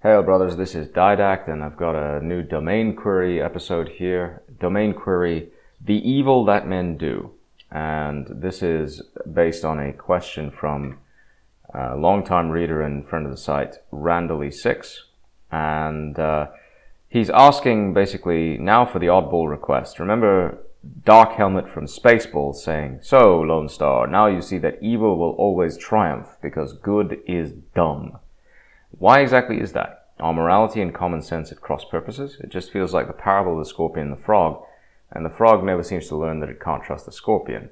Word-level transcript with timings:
Hail, 0.00 0.22
brothers, 0.22 0.56
this 0.56 0.76
is 0.76 0.86
Didact, 0.86 1.48
and 1.48 1.64
I've 1.64 1.76
got 1.76 1.96
a 1.96 2.24
new 2.24 2.44
domain 2.44 2.94
query 2.94 3.42
episode 3.42 3.88
here. 3.88 4.44
Domain 4.60 4.94
query, 4.94 5.48
the 5.84 6.08
evil 6.08 6.44
that 6.44 6.68
men 6.68 6.96
do. 6.96 7.32
And 7.72 8.28
this 8.30 8.62
is 8.62 9.02
based 9.32 9.64
on 9.64 9.80
a 9.80 9.92
question 9.92 10.52
from 10.52 10.98
a 11.74 11.96
longtime 11.96 12.50
reader 12.50 12.80
and 12.80 13.08
friend 13.08 13.26
of 13.26 13.32
the 13.32 13.36
site, 13.36 13.78
Randally6. 13.92 14.98
And 15.50 16.16
uh, 16.16 16.46
he's 17.08 17.28
asking 17.30 17.92
basically 17.92 18.56
now 18.56 18.86
for 18.86 19.00
the 19.00 19.06
oddball 19.06 19.50
request. 19.50 19.98
Remember 19.98 20.58
Dark 21.04 21.32
Helmet 21.32 21.68
from 21.68 21.86
Spaceballs 21.86 22.58
saying, 22.58 23.00
So, 23.02 23.40
Lone 23.40 23.68
Star, 23.68 24.06
now 24.06 24.28
you 24.28 24.42
see 24.42 24.58
that 24.58 24.80
evil 24.80 25.18
will 25.18 25.32
always 25.32 25.76
triumph 25.76 26.28
because 26.40 26.72
good 26.72 27.20
is 27.26 27.50
dumb. 27.74 28.20
Why 28.90 29.20
exactly 29.20 29.60
is 29.60 29.72
that? 29.72 30.06
Are 30.20 30.34
morality 30.34 30.80
and 30.80 30.94
common 30.94 31.22
sense 31.22 31.52
at 31.52 31.60
cross 31.60 31.84
purposes? 31.84 32.38
It 32.40 32.50
just 32.50 32.72
feels 32.72 32.92
like 32.92 33.06
the 33.06 33.12
parable 33.12 33.52
of 33.52 33.58
the 33.58 33.68
scorpion 33.68 34.08
and 34.08 34.16
the 34.16 34.22
frog, 34.22 34.62
and 35.12 35.24
the 35.24 35.30
frog 35.30 35.64
never 35.64 35.82
seems 35.82 36.08
to 36.08 36.16
learn 36.16 36.40
that 36.40 36.48
it 36.48 36.60
can't 36.60 36.82
trust 36.82 37.06
the 37.06 37.12
scorpion. 37.12 37.70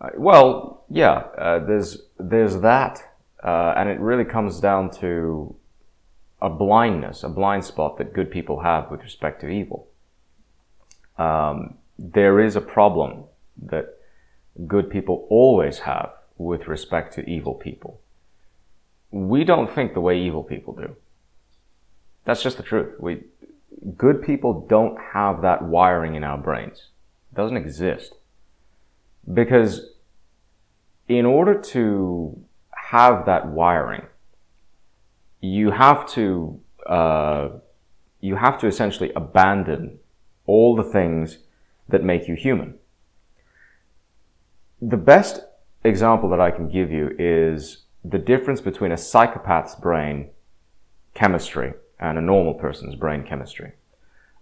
Uh, 0.00 0.10
well, 0.16 0.84
yeah, 0.88 1.24
uh, 1.38 1.58
there's 1.58 2.02
there's 2.18 2.60
that, 2.60 3.02
uh, 3.42 3.74
and 3.76 3.88
it 3.88 4.00
really 4.00 4.24
comes 4.24 4.58
down 4.60 4.90
to 4.90 5.54
a 6.40 6.48
blindness, 6.48 7.22
a 7.22 7.28
blind 7.28 7.64
spot 7.64 7.98
that 7.98 8.12
good 8.12 8.30
people 8.30 8.60
have 8.60 8.90
with 8.90 9.02
respect 9.02 9.40
to 9.42 9.48
evil. 9.48 9.88
Um, 11.18 11.74
there 11.98 12.40
is 12.40 12.56
a 12.56 12.60
problem 12.60 13.24
that 13.62 13.98
good 14.66 14.90
people 14.90 15.26
always 15.30 15.80
have 15.80 16.10
with 16.36 16.66
respect 16.66 17.14
to 17.14 17.28
evil 17.28 17.54
people 17.54 18.00
we 19.14 19.44
don't 19.44 19.72
think 19.72 19.94
the 19.94 20.00
way 20.00 20.18
evil 20.20 20.42
people 20.42 20.74
do. 20.74 20.96
That's 22.24 22.42
just 22.42 22.56
the 22.56 22.64
truth. 22.64 22.98
We, 22.98 23.22
good 23.96 24.24
people 24.24 24.66
don't 24.68 24.98
have 25.12 25.40
that 25.42 25.62
wiring 25.62 26.16
in 26.16 26.24
our 26.24 26.36
brains. 26.36 26.88
It 27.30 27.36
doesn't 27.36 27.56
exist. 27.56 28.14
Because 29.32 29.90
in 31.06 31.26
order 31.26 31.54
to 31.54 32.36
have 32.90 33.24
that 33.26 33.46
wiring, 33.46 34.02
you 35.40 35.70
have 35.70 36.08
to, 36.08 36.60
uh, 36.84 37.50
you 38.20 38.34
have 38.34 38.58
to 38.58 38.66
essentially 38.66 39.12
abandon 39.14 40.00
all 40.44 40.74
the 40.74 40.82
things 40.82 41.38
that 41.88 42.02
make 42.02 42.26
you 42.26 42.34
human. 42.34 42.74
The 44.82 44.96
best 44.96 45.40
example 45.84 46.28
that 46.30 46.40
I 46.40 46.50
can 46.50 46.68
give 46.68 46.90
you 46.90 47.14
is 47.16 47.83
the 48.04 48.18
difference 48.18 48.60
between 48.60 48.92
a 48.92 48.96
psychopath's 48.96 49.74
brain 49.74 50.28
chemistry 51.14 51.72
and 51.98 52.18
a 52.18 52.22
normal 52.22 52.54
person's 52.54 52.94
brain 52.94 53.24
chemistry. 53.24 53.72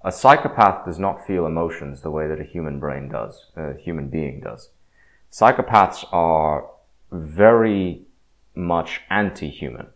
A 0.04 0.10
psychopath 0.10 0.84
does 0.84 0.98
not 0.98 1.24
feel 1.24 1.46
emotions 1.46 2.00
the 2.00 2.10
way 2.10 2.26
that 2.26 2.40
a 2.40 2.44
human 2.44 2.80
brain 2.80 3.08
does, 3.08 3.46
a 3.56 3.74
human 3.74 4.08
being 4.08 4.40
does. 4.40 4.70
Psychopaths 5.30 6.04
are 6.12 6.66
very 7.12 8.02
much 8.54 9.02
anti-human. 9.08 9.86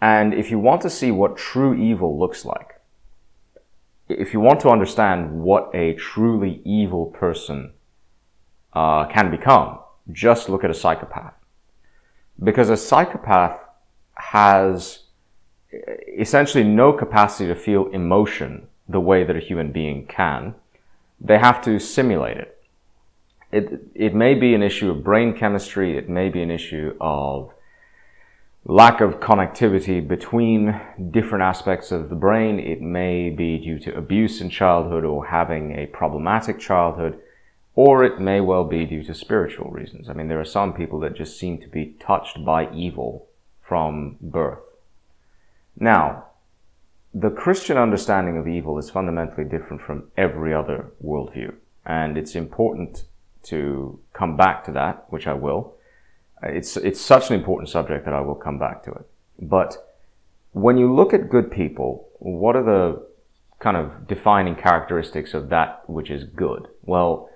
And 0.00 0.32
if 0.32 0.50
you 0.50 0.58
want 0.58 0.82
to 0.82 0.90
see 0.90 1.10
what 1.10 1.36
true 1.36 1.74
evil 1.74 2.18
looks 2.18 2.44
like, 2.44 2.80
if 4.08 4.32
you 4.32 4.40
want 4.40 4.60
to 4.60 4.68
understand 4.68 5.32
what 5.32 5.70
a 5.74 5.94
truly 5.94 6.60
evil 6.64 7.06
person 7.06 7.72
uh, 8.72 9.06
can 9.06 9.30
become, 9.30 9.80
just 10.12 10.48
look 10.48 10.64
at 10.64 10.70
a 10.70 10.74
psychopath. 10.74 11.34
Because 12.42 12.70
a 12.70 12.76
psychopath 12.76 13.58
has 14.14 15.00
essentially 16.18 16.64
no 16.64 16.92
capacity 16.92 17.48
to 17.48 17.54
feel 17.54 17.88
emotion 17.88 18.68
the 18.88 19.00
way 19.00 19.24
that 19.24 19.36
a 19.36 19.40
human 19.40 19.72
being 19.72 20.06
can. 20.06 20.54
They 21.20 21.38
have 21.38 21.62
to 21.62 21.78
simulate 21.78 22.36
it. 22.36 22.58
It, 23.50 23.80
it 23.94 24.14
may 24.14 24.34
be 24.34 24.54
an 24.54 24.62
issue 24.62 24.90
of 24.90 25.04
brain 25.04 25.36
chemistry. 25.36 25.96
It 25.96 26.08
may 26.08 26.28
be 26.28 26.42
an 26.42 26.50
issue 26.50 26.96
of 27.00 27.52
lack 28.64 29.00
of 29.00 29.20
connectivity 29.20 30.06
between 30.06 30.80
different 31.10 31.42
aspects 31.42 31.92
of 31.92 32.08
the 32.08 32.14
brain. 32.14 32.58
It 32.58 32.80
may 32.80 33.30
be 33.30 33.58
due 33.58 33.78
to 33.80 33.96
abuse 33.96 34.40
in 34.40 34.50
childhood 34.50 35.04
or 35.04 35.26
having 35.26 35.72
a 35.78 35.86
problematic 35.86 36.58
childhood 36.58 37.18
or 37.74 38.04
it 38.04 38.20
may 38.20 38.40
well 38.40 38.64
be 38.64 38.84
due 38.84 39.02
to 39.04 39.14
spiritual 39.14 39.70
reasons. 39.70 40.08
I 40.08 40.12
mean, 40.12 40.28
there 40.28 40.40
are 40.40 40.44
some 40.44 40.74
people 40.74 41.00
that 41.00 41.16
just 41.16 41.38
seem 41.38 41.58
to 41.58 41.68
be 41.68 41.96
touched 41.98 42.44
by 42.44 42.70
evil 42.72 43.28
from 43.62 44.16
birth. 44.20 44.76
Now, 45.78 46.26
the 47.14 47.30
Christian 47.30 47.76
understanding 47.76 48.36
of 48.36 48.48
evil 48.48 48.78
is 48.78 48.90
fundamentally 48.90 49.44
different 49.44 49.82
from 49.82 50.04
every 50.16 50.52
other 50.54 50.92
worldview. 51.02 51.54
And 51.84 52.16
it's 52.16 52.34
important 52.34 53.04
to 53.44 53.98
come 54.12 54.36
back 54.36 54.64
to 54.64 54.72
that, 54.72 55.06
which 55.08 55.26
I 55.26 55.34
will. 55.34 55.74
It's, 56.42 56.76
it's 56.76 57.00
such 57.00 57.30
an 57.30 57.36
important 57.36 57.68
subject 57.68 58.04
that 58.04 58.14
I 58.14 58.20
will 58.20 58.34
come 58.34 58.58
back 58.58 58.82
to 58.84 58.90
it. 58.92 59.06
But 59.40 59.76
when 60.52 60.76
you 60.76 60.92
look 60.92 61.12
at 61.14 61.28
good 61.28 61.50
people, 61.50 62.08
what 62.18 62.56
are 62.56 62.62
the 62.62 63.06
kind 63.58 63.76
of 63.76 64.06
defining 64.06 64.56
characteristics 64.56 65.34
of 65.34 65.48
that 65.50 65.88
which 65.88 66.10
is 66.10 66.24
good? 66.24 66.68
Well, 66.82 67.30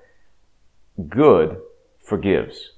good 1.09 1.61
forgives. 1.99 2.73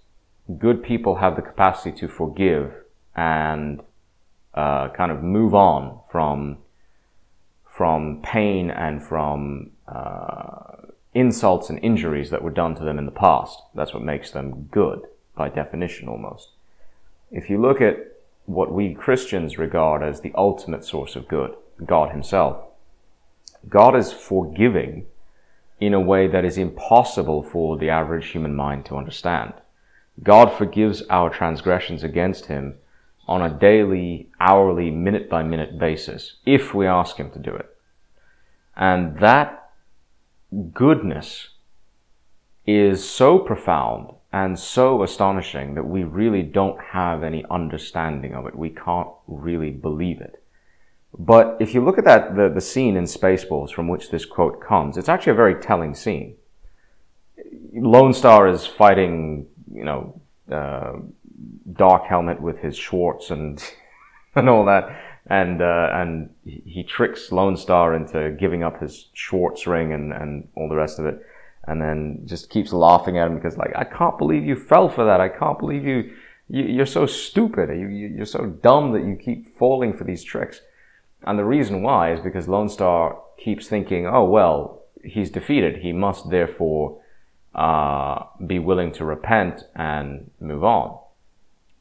Good 0.59 0.83
people 0.83 1.17
have 1.17 1.37
the 1.37 1.43
capacity 1.43 1.97
to 1.99 2.09
forgive 2.09 2.73
and 3.15 3.81
uh, 4.55 4.89
kind 4.91 5.13
of 5.13 5.23
move 5.23 5.55
on 5.55 6.01
from 6.11 6.59
from 7.65 8.21
pain 8.23 8.71
and 8.73 9.01
from 9.01 9.71
uh, 9.87 10.89
insults 11.15 11.71
and 11.71 11.79
injuries 11.81 12.31
that 12.31 12.43
were 12.43 12.51
done 12.51 12.75
to 12.75 12.83
them 12.83 12.99
in 12.99 13.07
the 13.07 13.13
past. 13.13 13.63
That's 13.73 13.95
what 13.95 14.03
makes 14.03 14.33
them 14.33 14.69
good, 14.73 15.03
by 15.37 15.49
definition, 15.49 16.09
almost. 16.09 16.49
If 17.31 17.49
you 17.49 17.61
look 17.61 17.81
at 17.81 17.99
what 18.47 18.73
we 18.73 18.95
Christians 18.95 19.59
regard 19.59 20.03
as 20.03 20.23
the 20.23 20.33
ultimate 20.35 20.85
source 20.85 21.15
of 21.15 21.29
good, 21.29 21.55
God 21.85 22.11
Himself, 22.11 22.65
God 23.69 23.95
is 23.95 24.13
forgiving 24.13 25.07
in 25.81 25.95
a 25.95 26.01
way 26.01 26.27
that 26.27 26.45
is 26.45 26.59
impossible 26.59 27.43
for 27.43 27.77
the 27.77 27.91
average 27.91 28.29
human 28.29 28.55
mind 28.55 28.85
to 28.87 28.97
understand. 28.97 29.53
God 30.23 30.53
forgives 30.53 31.03
our 31.03 31.31
transgressions 31.31 32.03
against 32.03 32.47
Him 32.47 32.77
on 33.27 33.43
a 33.43 33.59
daily, 33.59 34.31
hourly, 34.41 34.91
minute 34.91 35.29
by 35.29 35.43
minute 35.43 35.79
basis 35.79 36.35
if 36.45 36.75
we 36.75 36.87
ask 36.87 37.17
Him 37.17 37.31
to 37.31 37.39
do 37.39 37.55
it. 37.55 37.69
And 38.77 39.19
that 39.21 39.71
goodness 40.73 41.51
is 42.67 43.09
so 43.09 43.39
profound 43.39 44.15
and 44.33 44.59
so 44.59 45.03
astonishing 45.03 45.75
that 45.75 45.87
we 45.87 46.05
really 46.05 46.43
don't 46.43 46.79
have 46.93 47.23
any 47.23 47.45
understanding 47.51 48.35
of 48.35 48.47
it. 48.47 48.55
We 48.55 48.71
can't 48.71 49.09
really 49.27 49.71
believe 49.71 50.21
it. 50.21 50.43
But 51.17 51.57
if 51.61 51.75
you 51.75 51.85
look 51.85 51.99
at 51.99 52.05
that, 52.05 52.37
the, 52.37 52.49
the 52.49 52.61
scene 52.61 52.97
in 52.97 53.05
Spaceballs 53.05 53.71
from 53.71 53.89
which 53.89 54.11
this 54.11 54.25
quote 54.25 54.61
comes, 54.61 54.97
it's 54.97 55.09
actually 55.09 55.33
a 55.33 55.37
very 55.37 55.55
telling 55.55 55.95
scene. 55.95 56.37
Lone 57.73 58.13
Star 58.13 58.49
is 58.49 58.67
fighting, 58.67 59.47
you 59.73 59.85
know, 59.85 60.21
uh, 60.51 60.95
Dark 61.73 62.05
Helmet 62.05 62.41
with 62.41 62.59
his 62.59 62.77
Schwartz 62.77 63.31
and 63.31 63.63
and 64.35 64.49
all 64.49 64.65
that, 64.67 64.89
and 65.27 65.63
uh, 65.63 65.91
and 65.93 66.31
he 66.45 66.83
tricks 66.83 67.33
Lone 67.33 67.57
Star 67.57 67.95
into 67.95 68.37
giving 68.39 68.63
up 68.63 68.81
his 68.81 69.09
Schwartz 69.13 69.67
ring 69.67 69.93
and 69.93 70.13
and 70.13 70.49
all 70.57 70.69
the 70.69 70.77
rest 70.77 70.99
of 70.99 71.07
it, 71.07 71.21
and 71.67 71.81
then 71.81 72.23
just 72.25 72.51
keeps 72.51 72.73
laughing 72.73 73.19
at 73.19 73.29
him 73.29 73.37
because 73.37 73.57
like 73.57 73.73
I 73.77 73.85
can't 73.85 74.19
believe 74.19 74.45
you 74.45 74.57
fell 74.57 74.89
for 74.89 75.05
that. 75.05 75.21
I 75.21 75.29
can't 75.29 75.59
believe 75.59 75.85
you. 75.85 76.13
you 76.49 76.83
are 76.83 76.87
so 76.87 77.07
stupid. 77.07 77.71
You, 77.71 77.89
you're 77.89 78.27
so 78.27 78.47
dumb 78.47 78.93
that 78.93 79.05
you 79.05 79.17
keep 79.17 79.57
falling 79.59 79.97
for 79.97 80.05
these 80.05 80.25
tricks. 80.25 80.61
And 81.25 81.39
the 81.39 81.45
reason 81.45 81.83
why 81.83 82.13
is 82.13 82.21
because 82.21 82.49
Lone 82.49 82.69
Star 82.69 83.19
keeps 83.37 83.69
thinking, 83.69 84.07
oh, 84.07 84.25
well, 84.25 84.83
he's 85.03 85.31
defeated. 85.31 85.79
He 85.79 85.93
must 85.93 86.31
therefore 86.31 87.01
uh, 87.55 88.25
be 88.47 88.59
willing 88.59 88.93
to 88.93 89.05
repent 89.05 89.65
and 89.75 90.31
move 90.41 90.65
on. 90.65 90.99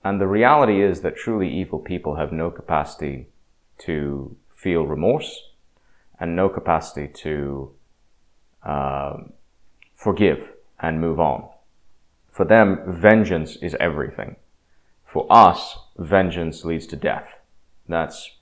And 0.04 0.22
the 0.22 0.28
reality 0.28 0.82
is 0.82 1.02
that 1.02 1.18
truly 1.18 1.50
evil 1.50 1.80
people 1.80 2.16
have 2.16 2.32
no 2.32 2.50
capacity 2.50 3.28
to 3.80 4.36
feel 4.56 4.86
remorse 4.86 5.50
and 6.20 6.36
no 6.36 6.50
capacity 6.50 7.08
to 7.08 7.72
uh, 8.64 9.18
forgive 9.96 10.50
and 10.80 11.02
move 11.02 11.20
on. 11.20 11.48
For 12.32 12.46
them, 12.46 12.80
vengeance 12.88 13.58
is 13.58 13.76
everything. 13.80 14.36
For 15.06 15.26
us, 15.30 15.78
vengeance 15.98 16.64
leads 16.64 16.88
to 16.88 16.96
death. 16.96 17.40
That's 17.88 18.37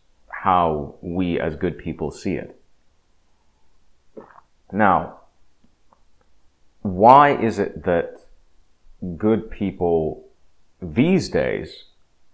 how 0.45 0.93
we 1.01 1.39
as 1.39 1.55
good 1.55 1.75
people 1.75 2.11
see 2.11 2.35
it. 2.35 2.55
Now, 4.71 5.21
why 6.83 7.35
is 7.35 7.57
it 7.57 7.83
that 7.85 8.19
good 9.17 9.49
people 9.49 10.23
these 10.79 11.29
days 11.29 11.85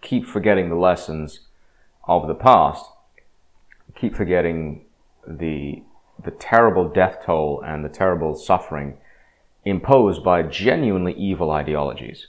keep 0.01 0.25
forgetting 0.25 0.67
the 0.67 0.75
lessons 0.75 1.47
of 2.03 2.27
the 2.27 2.35
past 2.35 2.85
keep 3.95 4.13
forgetting 4.13 4.85
the 5.25 5.81
the 6.21 6.31
terrible 6.31 6.89
death 6.89 7.19
toll 7.25 7.63
and 7.65 7.85
the 7.85 7.89
terrible 7.89 8.35
suffering 8.35 8.97
imposed 9.63 10.21
by 10.21 10.43
genuinely 10.43 11.13
evil 11.13 11.49
ideologies. 11.49 12.27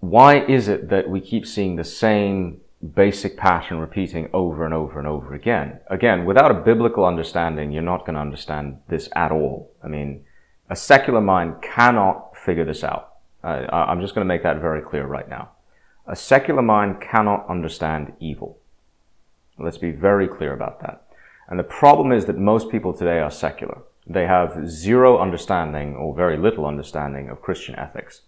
Why 0.00 0.40
is 0.40 0.66
it 0.66 0.88
that 0.88 1.08
we 1.08 1.20
keep 1.20 1.46
seeing 1.46 1.76
the 1.76 1.84
same 1.84 2.60
basic 2.84 3.36
pattern 3.36 3.78
repeating 3.78 4.28
over 4.32 4.64
and 4.64 4.74
over 4.74 4.98
and 4.98 5.08
over 5.08 5.34
again? 5.34 5.80
Again, 5.88 6.24
without 6.24 6.50
a 6.50 6.54
biblical 6.54 7.04
understanding, 7.04 7.72
you're 7.72 7.82
not 7.82 8.00
going 8.00 8.14
to 8.14 8.20
understand 8.20 8.78
this 8.88 9.08
at 9.14 9.32
all. 9.32 9.72
I 9.82 9.88
mean, 9.88 10.24
a 10.68 10.76
secular 10.76 11.20
mind 11.20 11.62
cannot 11.62 12.36
figure 12.36 12.64
this 12.64 12.84
out. 12.84 13.14
Uh, 13.42 13.66
I'm 13.70 14.00
just 14.00 14.14
going 14.14 14.24
to 14.24 14.32
make 14.32 14.42
that 14.42 14.60
very 14.60 14.80
clear 14.80 15.06
right 15.06 15.28
now. 15.28 15.50
A 16.06 16.16
secular 16.16 16.62
mind 16.62 17.00
cannot 17.00 17.48
understand 17.48 18.12
evil. 18.20 18.58
Let's 19.58 19.78
be 19.78 19.90
very 19.90 20.28
clear 20.28 20.52
about 20.52 20.80
that. 20.80 21.06
And 21.48 21.58
the 21.58 21.64
problem 21.64 22.12
is 22.12 22.24
that 22.26 22.38
most 22.38 22.70
people 22.70 22.92
today 22.92 23.20
are 23.20 23.30
secular. 23.30 23.82
They 24.06 24.26
have 24.26 24.68
zero 24.68 25.18
understanding 25.18 25.94
or 25.94 26.14
very 26.14 26.36
little 26.36 26.66
understanding 26.66 27.28
of 27.28 27.42
Christian 27.42 27.74
ethics. 27.76 28.22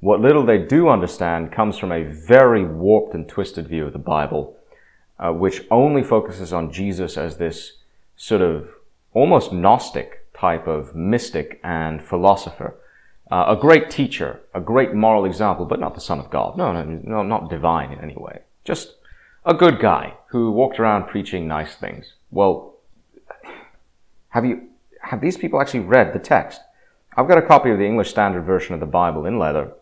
What 0.00 0.20
little 0.20 0.46
they 0.46 0.58
do 0.58 0.88
understand 0.88 1.52
comes 1.52 1.76
from 1.76 1.92
a 1.92 2.04
very 2.04 2.64
warped 2.64 3.14
and 3.14 3.28
twisted 3.28 3.68
view 3.68 3.86
of 3.86 3.92
the 3.92 3.98
Bible, 3.98 4.56
uh, 5.18 5.32
which 5.32 5.66
only 5.70 6.02
focuses 6.02 6.54
on 6.54 6.72
Jesus 6.72 7.18
as 7.18 7.36
this 7.36 7.72
sort 8.16 8.40
of 8.40 8.70
almost 9.12 9.52
Gnostic 9.52 10.26
type 10.34 10.66
of 10.66 10.94
mystic 10.94 11.60
and 11.62 12.02
philosopher. 12.02 12.76
Uh, 13.30 13.54
a 13.56 13.60
great 13.60 13.90
teacher, 13.90 14.40
a 14.54 14.60
great 14.60 14.94
moral 14.94 15.26
example, 15.26 15.66
but 15.66 15.78
not 15.78 15.94
the 15.94 16.00
Son 16.00 16.18
of 16.18 16.30
God. 16.30 16.56
No, 16.56 16.72
no, 16.72 16.82
no, 16.82 17.22
not 17.22 17.50
divine 17.50 17.92
in 17.92 18.00
any 18.00 18.16
way. 18.16 18.40
Just 18.64 18.94
a 19.44 19.52
good 19.52 19.80
guy 19.80 20.14
who 20.28 20.50
walked 20.50 20.80
around 20.80 21.08
preaching 21.08 21.46
nice 21.46 21.76
things. 21.76 22.14
Well, 22.30 22.74
have 24.30 24.46
you, 24.46 24.68
have 25.02 25.20
these 25.20 25.36
people 25.36 25.60
actually 25.60 25.80
read 25.80 26.14
the 26.14 26.18
text? 26.18 26.62
I've 27.16 27.28
got 27.28 27.38
a 27.38 27.46
copy 27.46 27.70
of 27.70 27.78
the 27.78 27.86
English 27.86 28.10
Standard 28.10 28.42
Version 28.42 28.72
of 28.72 28.80
the 28.80 28.86
Bible 28.86 29.26
in 29.26 29.38
leather 29.38 29.72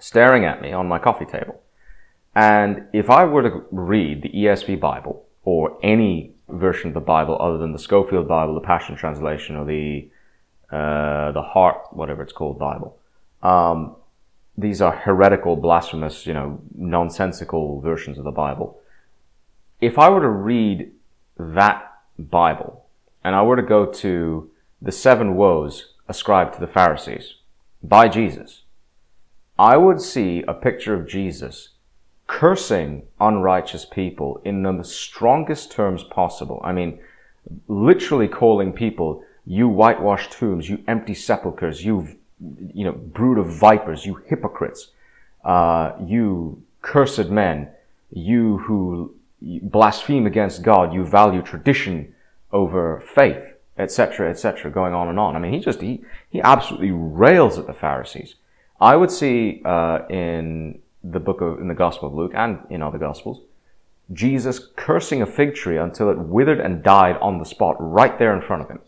staring 0.00 0.44
at 0.44 0.60
me 0.60 0.72
on 0.72 0.86
my 0.86 0.98
coffee 0.98 1.24
table. 1.24 1.60
And 2.34 2.86
if 2.92 3.08
I 3.08 3.24
were 3.24 3.42
to 3.42 3.64
read 3.70 4.22
the 4.22 4.28
ESV 4.28 4.78
Bible 4.78 5.24
or 5.42 5.78
any 5.82 6.34
version 6.48 6.88
of 6.88 6.94
the 6.94 7.00
Bible 7.00 7.36
other 7.40 7.58
than 7.58 7.72
the 7.72 7.78
Scofield 7.78 8.28
Bible, 8.28 8.54
the 8.54 8.60
Passion 8.60 8.96
Translation, 8.96 9.56
or 9.56 9.64
the 9.64 10.08
uh, 10.70 11.32
the 11.32 11.42
Heart, 11.42 11.88
whatever 11.92 12.22
it's 12.22 12.32
called, 12.32 12.58
Bible, 12.58 12.98
um, 13.42 13.94
these 14.58 14.80
are 14.80 14.92
heretical, 14.92 15.56
blasphemous, 15.56 16.26
you 16.26 16.34
know, 16.34 16.60
nonsensical 16.74 17.80
versions 17.80 18.18
of 18.18 18.24
the 18.24 18.30
Bible. 18.30 18.80
If 19.80 19.98
I 19.98 20.08
were 20.08 20.22
to 20.22 20.28
read 20.28 20.92
that 21.38 21.92
Bible 22.18 22.84
and 23.22 23.34
I 23.34 23.42
were 23.42 23.56
to 23.56 23.62
go 23.62 23.86
to 23.86 24.50
the 24.80 24.92
seven 24.92 25.36
woes 25.36 25.94
ascribed 26.08 26.54
to 26.54 26.60
the 26.60 26.66
Pharisees 26.66 27.34
by 27.82 28.08
Jesus, 28.08 28.62
I 29.58 29.76
would 29.76 30.00
see 30.00 30.44
a 30.46 30.54
picture 30.54 30.94
of 30.94 31.08
Jesus 31.08 31.70
cursing 32.26 33.06
unrighteous 33.20 33.84
people 33.84 34.40
in 34.44 34.62
the 34.62 34.84
strongest 34.84 35.70
terms 35.70 36.02
possible. 36.04 36.60
I 36.64 36.72
mean, 36.72 36.98
literally 37.68 38.28
calling 38.28 38.72
people, 38.72 39.22
you 39.46 39.68
whitewashed 39.68 40.32
tombs, 40.32 40.68
you 40.68 40.82
empty 40.88 41.14
sepulchres, 41.14 41.84
you, 41.84 42.08
you 42.74 42.84
know, 42.84 42.92
brood 42.92 43.38
of 43.38 43.46
vipers, 43.46 44.04
you 44.04 44.20
hypocrites, 44.26 44.90
uh, 45.44 45.92
you 46.04 46.62
cursed 46.82 47.30
men, 47.30 47.68
you 48.10 48.58
who 48.58 49.14
blaspheme 49.40 50.26
against 50.26 50.62
God, 50.62 50.92
you 50.92 51.04
value 51.04 51.42
tradition 51.42 52.12
over 52.52 53.00
faith, 53.14 53.54
etc., 53.78 54.30
etc., 54.30 54.70
going 54.70 54.94
on 54.94 55.08
and 55.08 55.18
on. 55.18 55.36
I 55.36 55.38
mean, 55.38 55.52
he 55.52 55.60
just, 55.60 55.80
he, 55.80 56.02
he 56.28 56.40
absolutely 56.42 56.90
rails 56.90 57.58
at 57.58 57.66
the 57.66 57.72
Pharisees. 57.72 58.34
I 58.80 58.96
would 58.96 59.10
see, 59.10 59.62
uh, 59.64 60.00
in 60.10 60.80
the 61.02 61.20
book 61.20 61.40
of, 61.40 61.60
in 61.60 61.68
the 61.68 61.74
Gospel 61.74 62.08
of 62.08 62.14
Luke 62.14 62.32
and 62.34 62.58
in 62.68 62.82
other 62.82 62.98
Gospels, 62.98 63.40
Jesus 64.12 64.60
cursing 64.76 65.22
a 65.22 65.26
fig 65.26 65.54
tree 65.54 65.78
until 65.78 66.10
it 66.10 66.18
withered 66.18 66.60
and 66.60 66.82
died 66.82 67.16
on 67.20 67.38
the 67.38 67.44
spot 67.44 67.76
right 67.78 68.18
there 68.18 68.34
in 68.34 68.42
front 68.42 68.62
of 68.62 68.68
him. 68.68 68.80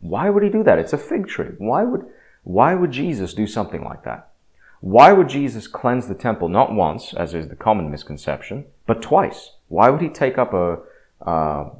Why 0.00 0.30
would 0.30 0.42
he 0.42 0.48
do 0.48 0.62
that? 0.64 0.78
It's 0.78 0.92
a 0.92 0.98
fig 0.98 1.26
tree. 1.26 1.50
Why 1.58 1.82
would, 1.82 2.06
why 2.44 2.74
would 2.74 2.90
Jesus 2.92 3.34
do 3.34 3.46
something 3.46 3.84
like 3.84 4.04
that? 4.04 4.28
Why 4.80 5.12
would 5.12 5.28
Jesus 5.28 5.66
cleanse 5.66 6.06
the 6.06 6.14
temple 6.14 6.48
not 6.48 6.72
once, 6.72 7.12
as 7.12 7.34
is 7.34 7.48
the 7.48 7.56
common 7.56 7.90
misconception, 7.90 8.64
but 8.86 9.02
twice? 9.02 9.52
Why 9.68 9.90
would 9.90 10.00
he 10.00 10.08
take 10.08 10.38
up 10.38 10.54
a, 10.54 10.78
uh, 11.26 11.70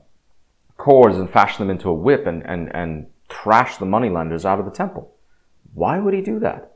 cords 0.77 1.17
and 1.17 1.31
fashion 1.31 1.67
them 1.67 1.71
into 1.71 1.89
a 1.89 1.95
whip 1.95 2.27
and, 2.27 2.45
and, 2.45 2.75
and 2.75 3.07
trash 3.29 3.77
the 3.79 3.87
moneylenders 3.87 4.45
out 4.45 4.59
of 4.59 4.65
the 4.65 4.71
temple? 4.71 5.15
Why 5.73 5.99
would 5.99 6.13
he 6.13 6.21
do 6.21 6.39
that? 6.41 6.70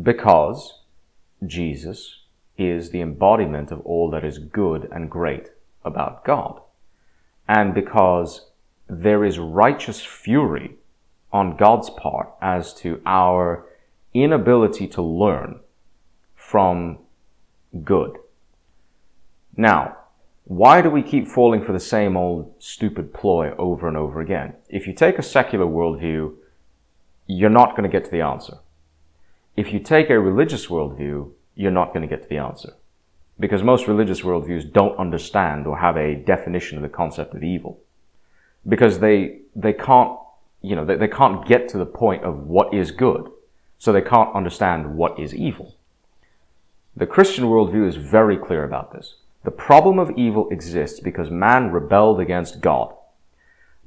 Because 0.00 0.80
Jesus 1.46 2.20
is 2.58 2.90
the 2.90 3.00
embodiment 3.00 3.70
of 3.70 3.80
all 3.80 4.10
that 4.10 4.24
is 4.24 4.38
good 4.38 4.88
and 4.90 5.10
great 5.10 5.50
about 5.84 6.24
God. 6.24 6.60
And 7.48 7.74
because 7.74 8.50
there 8.88 9.24
is 9.24 9.38
righteous 9.38 10.00
fury 10.00 10.76
on 11.32 11.56
God's 11.56 11.90
part 11.90 12.30
as 12.40 12.72
to 12.74 13.00
our 13.04 13.66
inability 14.14 14.86
to 14.88 15.02
learn 15.02 15.60
from 16.34 16.98
good. 17.84 18.16
Now, 19.56 19.96
why 20.44 20.80
do 20.80 20.90
we 20.90 21.02
keep 21.02 21.26
falling 21.26 21.64
for 21.64 21.72
the 21.72 21.80
same 21.80 22.16
old 22.16 22.54
stupid 22.58 23.12
ploy 23.12 23.52
over 23.56 23.88
and 23.88 23.96
over 23.96 24.20
again? 24.20 24.54
If 24.68 24.86
you 24.86 24.92
take 24.92 25.18
a 25.18 25.22
secular 25.22 25.66
worldview, 25.66 26.34
you're 27.26 27.50
not 27.50 27.70
going 27.70 27.82
to 27.82 27.88
get 27.88 28.04
to 28.04 28.10
the 28.10 28.20
answer. 28.20 28.58
If 29.56 29.72
you 29.72 29.80
take 29.80 30.10
a 30.10 30.20
religious 30.20 30.66
worldview, 30.66 31.30
you're 31.54 31.70
not 31.70 31.94
going 31.94 32.02
to 32.02 32.08
get 32.08 32.22
to 32.22 32.28
the 32.28 32.38
answer. 32.38 32.74
Because 33.40 33.62
most 33.62 33.88
religious 33.88 34.20
worldviews 34.20 34.70
don't 34.70 34.98
understand 34.98 35.66
or 35.66 35.78
have 35.78 35.96
a 35.96 36.14
definition 36.14 36.76
of 36.76 36.82
the 36.82 36.88
concept 36.88 37.34
of 37.34 37.42
evil. 37.42 37.80
Because 38.68 38.98
they, 38.98 39.40
they 39.54 39.72
can't, 39.72 40.18
you 40.60 40.76
know, 40.76 40.84
they, 40.84 40.96
they 40.96 41.08
can't 41.08 41.46
get 41.46 41.68
to 41.70 41.78
the 41.78 41.86
point 41.86 42.24
of 42.24 42.46
what 42.46 42.74
is 42.74 42.90
good. 42.90 43.30
So 43.78 43.92
they 43.92 44.02
can't 44.02 44.34
understand 44.34 44.96
what 44.96 45.18
is 45.18 45.34
evil. 45.34 45.74
The 46.94 47.06
Christian 47.06 47.44
worldview 47.44 47.86
is 47.86 47.96
very 47.96 48.36
clear 48.36 48.64
about 48.64 48.92
this. 48.92 49.16
The 49.44 49.50
problem 49.50 49.98
of 49.98 50.10
evil 50.16 50.48
exists 50.50 50.98
because 50.98 51.30
man 51.30 51.70
rebelled 51.70 52.20
against 52.20 52.60
God. 52.60 52.94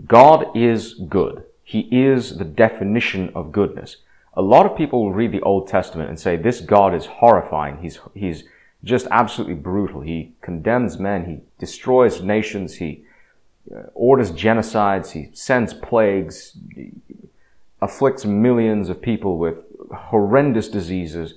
God 0.06 0.56
is 0.56 0.94
good. 0.94 1.44
He 1.64 1.88
is 1.92 2.38
the 2.38 2.46
definition 2.46 3.32
of 3.36 3.52
goodness 3.52 3.98
a 4.40 4.42
lot 4.42 4.66
of 4.66 4.78
people 4.78 5.04
will 5.04 5.12
read 5.12 5.34
the 5.34 5.42
Old 5.42 5.68
Testament 5.68 6.08
and 6.08 6.18
say, 6.18 6.38
this 6.38 6.62
God 6.62 6.96
is 6.96 7.06
horrifying. 7.06 7.80
He's, 7.80 8.00
he's 8.14 8.46
just 8.86 9.06
absolutely 9.12 9.56
brutal. 9.56 10.00
He 10.00 10.32
condemns 10.40 10.98
men. 10.98 11.26
He 11.26 11.40
destroys 11.60 12.22
nations. 12.22 12.76
He 12.76 13.04
uh, 13.70 13.88
orders 13.94 14.32
genocides. 14.32 15.12
He 15.12 15.30
sends 15.34 15.74
plagues. 15.74 16.58
He 16.74 16.92
afflicts 17.82 18.24
millions 18.24 18.88
of 18.88 19.02
people 19.02 19.38
with 19.38 19.58
horrendous 19.94 20.70
diseases. 20.70 21.34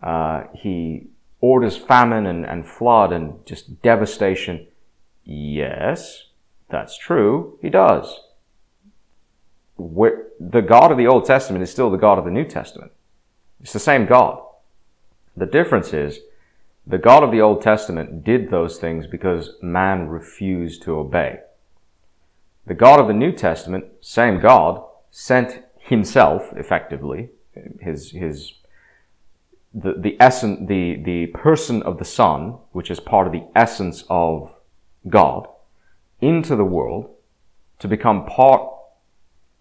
Uh, 0.00 0.44
he 0.54 1.08
orders 1.40 1.76
famine 1.76 2.24
and, 2.24 2.46
and 2.46 2.68
flood 2.68 3.12
and 3.12 3.44
just 3.46 3.82
devastation. 3.82 4.64
Yes, 5.24 6.26
that's 6.70 6.96
true. 6.96 7.58
He 7.60 7.68
does 7.68 8.27
the 9.78 10.64
God 10.66 10.90
of 10.90 10.98
the 10.98 11.06
Old 11.06 11.24
Testament 11.24 11.62
is 11.62 11.70
still 11.70 11.90
the 11.90 11.96
God 11.96 12.18
of 12.18 12.24
the 12.24 12.30
New 12.30 12.44
Testament. 12.44 12.92
It's 13.60 13.72
the 13.72 13.78
same 13.78 14.06
God. 14.06 14.42
The 15.36 15.46
difference 15.46 15.92
is 15.92 16.20
the 16.86 16.98
God 16.98 17.22
of 17.22 17.30
the 17.30 17.40
Old 17.40 17.62
Testament 17.62 18.24
did 18.24 18.50
those 18.50 18.78
things 18.78 19.06
because 19.06 19.52
man 19.62 20.08
refused 20.08 20.82
to 20.82 20.98
obey. 20.98 21.40
The 22.66 22.74
God 22.74 22.98
of 22.98 23.06
the 23.06 23.14
New 23.14 23.32
Testament, 23.32 23.84
same 24.00 24.40
God, 24.40 24.82
sent 25.10 25.62
himself 25.78 26.52
effectively, 26.56 27.30
his, 27.80 28.10
his, 28.12 28.54
the, 29.72 29.94
the 29.98 30.16
essence, 30.20 30.68
the, 30.68 30.96
the 31.02 31.26
person 31.28 31.82
of 31.82 31.98
the 31.98 32.04
Son, 32.04 32.58
which 32.72 32.90
is 32.90 33.00
part 33.00 33.26
of 33.26 33.32
the 33.32 33.46
essence 33.54 34.04
of 34.10 34.52
God, 35.08 35.46
into 36.20 36.56
the 36.56 36.64
world 36.64 37.10
to 37.78 37.88
become 37.88 38.26
part 38.26 38.77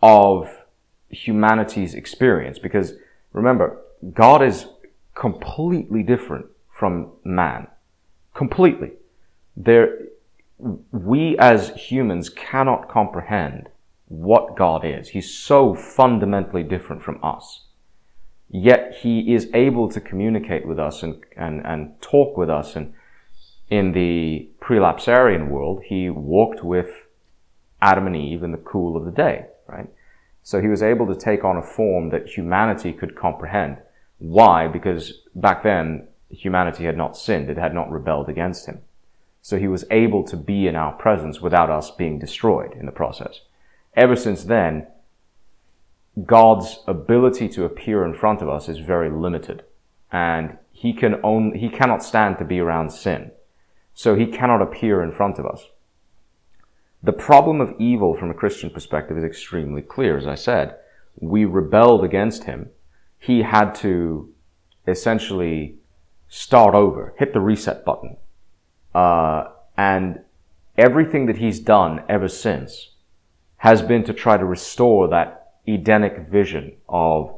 of 0.01 0.49
humanity's 1.09 1.93
experience 1.93 2.59
because 2.59 2.93
remember, 3.33 3.81
God 4.13 4.43
is 4.43 4.67
completely 5.15 6.03
different 6.03 6.47
from 6.69 7.11
man. 7.23 7.67
Completely. 8.33 8.91
There, 9.55 9.97
we 10.59 11.37
as 11.39 11.69
humans 11.69 12.29
cannot 12.29 12.89
comprehend 12.89 13.69
what 14.07 14.55
God 14.55 14.85
is. 14.85 15.09
He's 15.09 15.33
so 15.33 15.73
fundamentally 15.73 16.63
different 16.63 17.03
from 17.03 17.19
us. 17.23 17.65
Yet 18.49 18.99
he 19.01 19.33
is 19.33 19.49
able 19.53 19.89
to 19.89 19.99
communicate 19.99 20.65
with 20.65 20.79
us 20.79 21.03
and, 21.03 21.23
and, 21.35 21.65
and 21.65 22.01
talk 22.01 22.37
with 22.37 22.49
us 22.49 22.75
and 22.75 22.93
in 23.69 23.91
the 23.91 24.49
prelapsarian 24.61 25.49
world, 25.49 25.83
he 25.85 26.09
walked 26.09 26.63
with 26.63 26.89
Adam 27.81 28.07
and 28.07 28.15
Eve 28.15 28.43
in 28.43 28.51
the 28.51 28.57
cool 28.57 28.95
of 28.95 29.05
the 29.05 29.11
day, 29.11 29.45
right? 29.67 29.87
So 30.43 30.61
he 30.61 30.67
was 30.67 30.81
able 30.81 31.07
to 31.07 31.15
take 31.15 31.43
on 31.43 31.57
a 31.57 31.61
form 31.61 32.09
that 32.09 32.27
humanity 32.27 32.93
could 32.93 33.15
comprehend. 33.15 33.77
Why? 34.19 34.67
Because 34.67 35.21
back 35.35 35.63
then, 35.63 36.07
humanity 36.29 36.85
had 36.85 36.97
not 36.97 37.17
sinned. 37.17 37.49
It 37.49 37.57
had 37.57 37.73
not 37.73 37.91
rebelled 37.91 38.29
against 38.29 38.65
him. 38.65 38.81
So 39.41 39.57
he 39.57 39.67
was 39.67 39.85
able 39.91 40.23
to 40.25 40.37
be 40.37 40.67
in 40.67 40.75
our 40.75 40.93
presence 40.93 41.41
without 41.41 41.69
us 41.69 41.91
being 41.91 42.19
destroyed 42.19 42.73
in 42.73 42.85
the 42.85 42.91
process. 42.91 43.41
Ever 43.95 44.15
since 44.15 44.43
then, 44.43 44.87
God's 46.25 46.79
ability 46.87 47.47
to 47.49 47.65
appear 47.65 48.03
in 48.03 48.13
front 48.13 48.41
of 48.41 48.49
us 48.49 48.67
is 48.67 48.79
very 48.79 49.09
limited. 49.09 49.63
And 50.11 50.57
he 50.71 50.93
can 50.93 51.19
own, 51.23 51.55
he 51.55 51.69
cannot 51.69 52.03
stand 52.03 52.37
to 52.39 52.45
be 52.45 52.59
around 52.59 52.91
sin. 52.91 53.31
So 53.93 54.15
he 54.15 54.27
cannot 54.27 54.61
appear 54.61 55.03
in 55.03 55.11
front 55.11 55.39
of 55.39 55.45
us. 55.45 55.67
The 57.03 57.13
problem 57.13 57.61
of 57.61 57.75
evil 57.79 58.15
from 58.15 58.31
a 58.31 58.33
Christian 58.33 58.69
perspective 58.69 59.17
is 59.17 59.23
extremely 59.23 59.81
clear. 59.81 60.17
As 60.17 60.27
I 60.27 60.35
said, 60.35 60.75
we 61.19 61.45
rebelled 61.45 62.03
against 62.03 62.45
him. 62.45 62.69
He 63.19 63.43
had 63.43 63.75
to 63.75 64.33
essentially 64.87 65.75
start 66.27 66.75
over, 66.75 67.13
hit 67.17 67.33
the 67.33 67.39
reset 67.39 67.85
button. 67.85 68.17
Uh, 68.93 69.49
and 69.77 70.21
everything 70.77 71.27
that 71.27 71.37
he's 71.37 71.59
done 71.59 72.03
ever 72.09 72.27
since 72.27 72.91
has 73.57 73.81
been 73.81 74.03
to 74.03 74.13
try 74.13 74.37
to 74.37 74.45
restore 74.45 75.07
that 75.07 75.53
Edenic 75.67 76.27
vision 76.29 76.73
of 76.87 77.35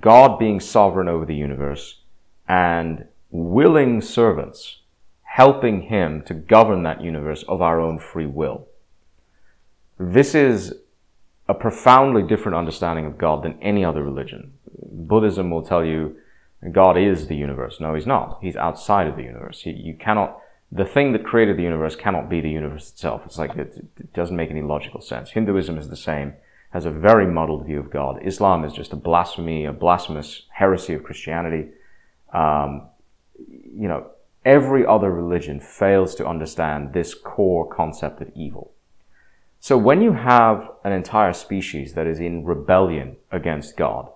God 0.00 0.38
being 0.38 0.60
sovereign 0.60 1.08
over 1.08 1.24
the 1.24 1.34
universe 1.34 2.00
and 2.48 3.06
willing 3.30 4.00
servants 4.00 4.80
helping 5.22 5.82
him 5.82 6.22
to 6.22 6.34
govern 6.34 6.82
that 6.82 7.02
universe 7.02 7.44
of 7.48 7.60
our 7.60 7.80
own 7.80 7.98
free 7.98 8.26
will. 8.26 8.66
This 9.98 10.34
is 10.34 10.74
a 11.48 11.54
profoundly 11.54 12.22
different 12.22 12.56
understanding 12.56 13.06
of 13.06 13.18
God 13.18 13.42
than 13.42 13.58
any 13.62 13.84
other 13.84 14.02
religion. 14.02 14.52
Buddhism 14.90 15.50
will 15.50 15.62
tell 15.62 15.84
you 15.84 16.16
God 16.72 16.98
is 16.98 17.28
the 17.28 17.36
universe. 17.36 17.80
No, 17.80 17.94
he's 17.94 18.06
not. 18.06 18.38
He's 18.42 18.56
outside 18.56 19.06
of 19.06 19.16
the 19.16 19.22
universe. 19.22 19.60
He, 19.60 19.70
you 19.70 19.94
cannot, 19.94 20.38
the 20.72 20.84
thing 20.84 21.12
that 21.12 21.24
created 21.24 21.56
the 21.56 21.62
universe 21.62 21.94
cannot 21.94 22.28
be 22.28 22.40
the 22.40 22.50
universe 22.50 22.90
itself. 22.90 23.22
It's 23.24 23.38
like, 23.38 23.54
it, 23.56 23.76
it 23.98 24.12
doesn't 24.12 24.36
make 24.36 24.50
any 24.50 24.62
logical 24.62 25.00
sense. 25.00 25.30
Hinduism 25.30 25.78
is 25.78 25.88
the 25.88 25.96
same, 25.96 26.34
has 26.70 26.84
a 26.84 26.90
very 26.90 27.26
muddled 27.26 27.66
view 27.66 27.78
of 27.78 27.90
God. 27.90 28.20
Islam 28.24 28.64
is 28.64 28.72
just 28.72 28.92
a 28.92 28.96
blasphemy, 28.96 29.64
a 29.64 29.72
blasphemous 29.72 30.42
heresy 30.50 30.94
of 30.94 31.04
Christianity. 31.04 31.68
Um, 32.32 32.88
you 33.38 33.86
know, 33.88 34.08
every 34.44 34.84
other 34.84 35.12
religion 35.12 35.60
fails 35.60 36.14
to 36.16 36.26
understand 36.26 36.92
this 36.92 37.14
core 37.14 37.72
concept 37.72 38.20
of 38.20 38.30
evil. 38.34 38.72
So 39.66 39.76
when 39.76 40.00
you 40.00 40.12
have 40.12 40.70
an 40.84 40.92
entire 40.92 41.32
species 41.32 41.94
that 41.94 42.06
is 42.06 42.20
in 42.20 42.44
rebellion 42.44 43.16
against 43.32 43.76
God, 43.76 44.08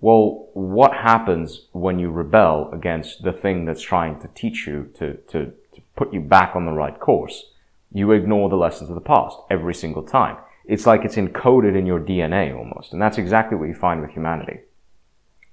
well, 0.00 0.48
what 0.54 0.92
happens 0.92 1.68
when 1.70 2.00
you 2.00 2.10
rebel 2.10 2.70
against 2.72 3.22
the 3.22 3.32
thing 3.32 3.64
that's 3.64 3.80
trying 3.80 4.18
to 4.18 4.28
teach 4.34 4.66
you 4.66 4.90
to, 4.94 5.18
to, 5.28 5.52
to 5.72 5.80
put 5.94 6.12
you 6.12 6.18
back 6.18 6.56
on 6.56 6.66
the 6.66 6.72
right 6.72 6.98
course? 6.98 7.44
You 7.92 8.10
ignore 8.10 8.48
the 8.48 8.56
lessons 8.56 8.90
of 8.90 8.96
the 8.96 9.00
past 9.00 9.38
every 9.48 9.72
single 9.72 10.02
time. 10.02 10.36
It's 10.64 10.84
like 10.84 11.04
it's 11.04 11.14
encoded 11.14 11.78
in 11.78 11.86
your 11.86 12.00
DNA 12.00 12.52
almost. 12.52 12.92
And 12.92 13.00
that's 13.00 13.18
exactly 13.18 13.56
what 13.56 13.68
you 13.68 13.74
find 13.74 14.00
with 14.00 14.10
humanity. 14.10 14.62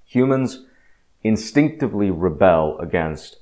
Humans 0.06 0.64
instinctively 1.22 2.10
rebel 2.10 2.80
against 2.80 3.36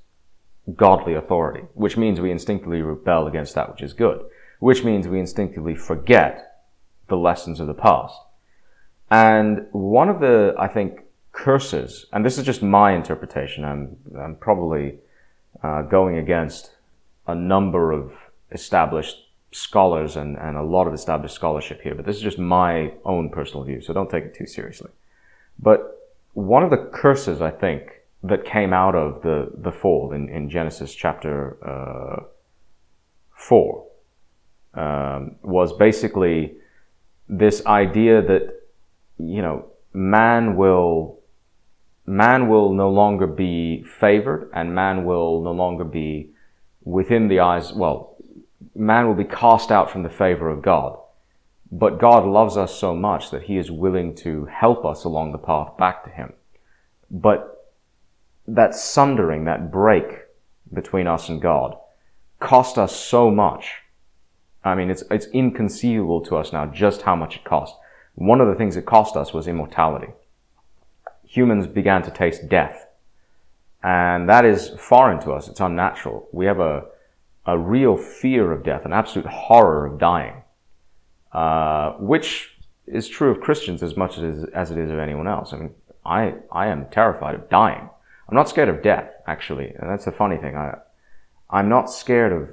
godly 0.77 1.15
authority, 1.15 1.65
which 1.73 1.97
means 1.97 2.21
we 2.21 2.31
instinctively 2.31 2.83
rebel 2.83 3.27
against 3.27 3.55
that 3.55 3.71
which 3.71 3.81
is 3.81 3.95
good 3.95 4.23
which 4.63 4.85
means 4.85 5.09
we 5.09 5.19
instinctively 5.19 5.75
forget 5.75 6.63
the 7.09 7.17
lessons 7.17 7.59
of 7.59 7.67
the 7.67 7.75
past. 7.75 8.17
And 9.11 9.67
one 9.73 10.09
of 10.09 10.21
the, 10.21 10.55
I 10.57 10.69
think, 10.69 11.01
curses, 11.33 12.07
and 12.13 12.25
this 12.25 12.39
is 12.39 12.47
just 12.47 12.63
my 12.63 12.93
interpretation, 12.93 13.65
I'm, 13.65 13.97
I'm 14.17 14.37
probably 14.37 14.99
uh, 15.65 15.83
going 15.83 16.17
against 16.17 16.77
a 17.27 17.35
number 17.35 17.91
of 17.91 18.13
established 18.53 19.17
scholars 19.51 20.15
and, 20.15 20.39
and 20.39 20.57
a 20.57 20.63
lot 20.63 20.87
of 20.87 20.95
established 20.95 21.35
scholarship 21.35 21.81
here, 21.83 21.97
but 21.97 22.07
this 22.07 22.15
is 22.15 22.23
just 22.23 22.39
my 22.39 22.93
own 23.05 23.31
personal 23.31 23.65
view, 23.65 23.81
so 23.81 23.93
don't 23.93 24.11
take 24.11 24.23
it 24.23 24.33
too 24.33 24.47
seriously. 24.47 24.93
But 25.59 26.15
one 26.35 26.63
of 26.63 26.71
the 26.71 26.89
curses, 26.93 27.43
I 27.43 27.51
think, 27.51 27.91
that 28.23 28.45
came 28.45 28.73
out 28.73 28.95
of 28.95 29.23
the, 29.23 29.51
the 29.57 29.73
fall 29.73 30.13
in, 30.13 30.29
in 30.29 30.49
Genesis 30.49 30.95
chapter 30.95 31.57
uh, 31.69 32.23
4 33.35 33.89
um, 34.75 35.37
was 35.43 35.73
basically 35.73 36.55
this 37.29 37.65
idea 37.67 38.23
that 38.23 38.61
you 39.19 39.43
know 39.43 39.67
man 39.93 40.57
will 40.57 41.19
man 42.07 42.49
will 42.49 42.73
no 42.73 42.91
longer 42.91 43.27
be 43.27 43.83
favored 43.85 44.51
and 44.55 44.75
man 44.75 45.05
will 45.05 45.43
no 45.43 45.53
longer 45.53 45.85
be 45.85 46.31
within 46.85 47.29
the 47.29 47.39
eyes 47.41 47.73
well 47.73 48.13
man 48.75 49.07
will 49.07 49.15
be 49.15 49.25
cast 49.25 49.71
out 49.71 49.91
from 49.91 50.03
the 50.03 50.09
favor 50.09 50.49
of 50.49 50.63
God. 50.63 50.99
But 51.71 51.99
God 51.99 52.25
loves 52.27 52.57
us 52.57 52.79
so 52.79 52.95
much 52.95 53.31
that 53.31 53.45
he 53.45 53.57
is 53.57 53.71
willing 53.71 54.15
to 54.17 54.47
help 54.47 54.85
us 54.85 55.05
along 55.05 55.33
the 55.33 55.39
path 55.39 55.77
back 55.79 56.05
to 56.05 56.11
him. 56.11 56.35
But 57.11 57.73
that 58.47 58.75
sundering 58.75 59.45
that 59.45 59.71
break 59.71 60.05
between 60.73 61.07
us 61.07 61.29
and 61.29 61.41
God 61.41 61.77
cost 62.41 62.77
us 62.77 62.95
so 62.95 63.31
much 63.31 63.82
I 64.65 64.75
mean, 64.75 64.91
it's, 64.91 65.03
it's 65.11 65.27
inconceivable 65.27 66.21
to 66.23 66.37
us 66.37 66.53
now 66.53 66.67
just 66.67 67.03
how 67.03 67.17
much 67.17 67.37
it 67.37 67.45
cost. 67.45 67.75
One 68.15 68.41
of 68.41 68.49
the 68.49 68.55
things 68.55 68.77
it 68.77 68.87
cost 68.87 69.17
us 69.17 69.33
was 69.33 69.49
immortality. 69.49 70.13
Humans 71.25 71.67
began 71.67 72.03
to 72.03 72.11
taste 72.11 72.49
death. 72.49 72.87
And 73.83 74.29
that 74.29 74.45
is 74.45 74.71
foreign 74.79 75.21
to 75.21 75.33
us. 75.33 75.49
It's 75.49 75.61
unnatural. 75.61 76.29
We 76.31 76.47
have 76.47 76.61
a, 76.61 76.85
a 77.47 77.59
real 77.59 77.97
fear 77.97 78.53
of 78.53 78.63
death, 78.63 78.85
an 78.85 78.93
absolute 78.93 79.27
horror 79.27 79.87
of 79.87 79.99
dying, 79.99 80.43
uh, 81.33 81.93
which 81.95 82.57
is 82.87 83.09
true 83.09 83.31
of 83.31 83.41
Christians 83.41 83.83
as 83.83 83.97
much 83.97 84.19
as, 84.19 84.45
as 84.55 84.71
it 84.71 84.79
is 84.79 84.91
of 84.91 84.99
anyone 84.99 85.27
else. 85.27 85.53
I 85.53 85.57
mean, 85.57 85.75
I, 86.05 86.35
I 86.53 86.67
am 86.69 86.87
terrified 86.91 87.35
of 87.35 87.49
dying. 87.49 87.89
I'm 88.29 88.37
not 88.37 88.49
scared 88.49 88.69
of 88.69 88.83
death, 88.83 89.11
actually. 89.27 89.75
And 89.79 89.91
that's 89.91 90.05
the 90.05 90.13
funny 90.13 90.37
thing. 90.37 90.57
I, 90.57 90.79
I'm 91.51 91.69
not 91.69 91.91
scared 91.91 92.33
of 92.33 92.51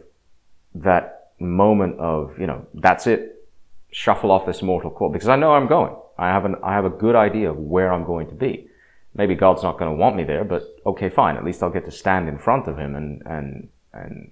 that 0.75 1.18
moment 1.39 1.99
of, 1.99 2.37
you 2.39 2.47
know, 2.47 2.65
that's 2.73 3.07
it, 3.07 3.47
shuffle 3.91 4.31
off 4.31 4.45
this 4.45 4.61
mortal 4.61 4.91
coil 4.91 5.09
because 5.09 5.29
I 5.29 5.35
know 5.35 5.53
I'm 5.53 5.67
going. 5.67 5.95
I 6.17 6.27
have 6.27 6.45
an, 6.45 6.55
I 6.63 6.73
have 6.73 6.85
a 6.85 6.89
good 6.89 7.15
idea 7.15 7.49
of 7.49 7.57
where 7.57 7.91
I'm 7.91 8.03
going 8.03 8.27
to 8.27 8.35
be. 8.35 8.67
Maybe 9.15 9.35
God's 9.35 9.63
not 9.63 9.79
going 9.79 9.91
to 9.91 9.97
want 9.97 10.15
me 10.15 10.23
there, 10.23 10.43
but 10.43 10.63
okay, 10.85 11.09
fine. 11.09 11.35
At 11.37 11.45
least 11.45 11.63
I'll 11.63 11.69
get 11.69 11.85
to 11.85 11.91
stand 11.91 12.29
in 12.29 12.37
front 12.37 12.67
of 12.67 12.77
Him 12.77 12.95
and, 12.95 13.21
and, 13.25 13.69
and 13.93 14.31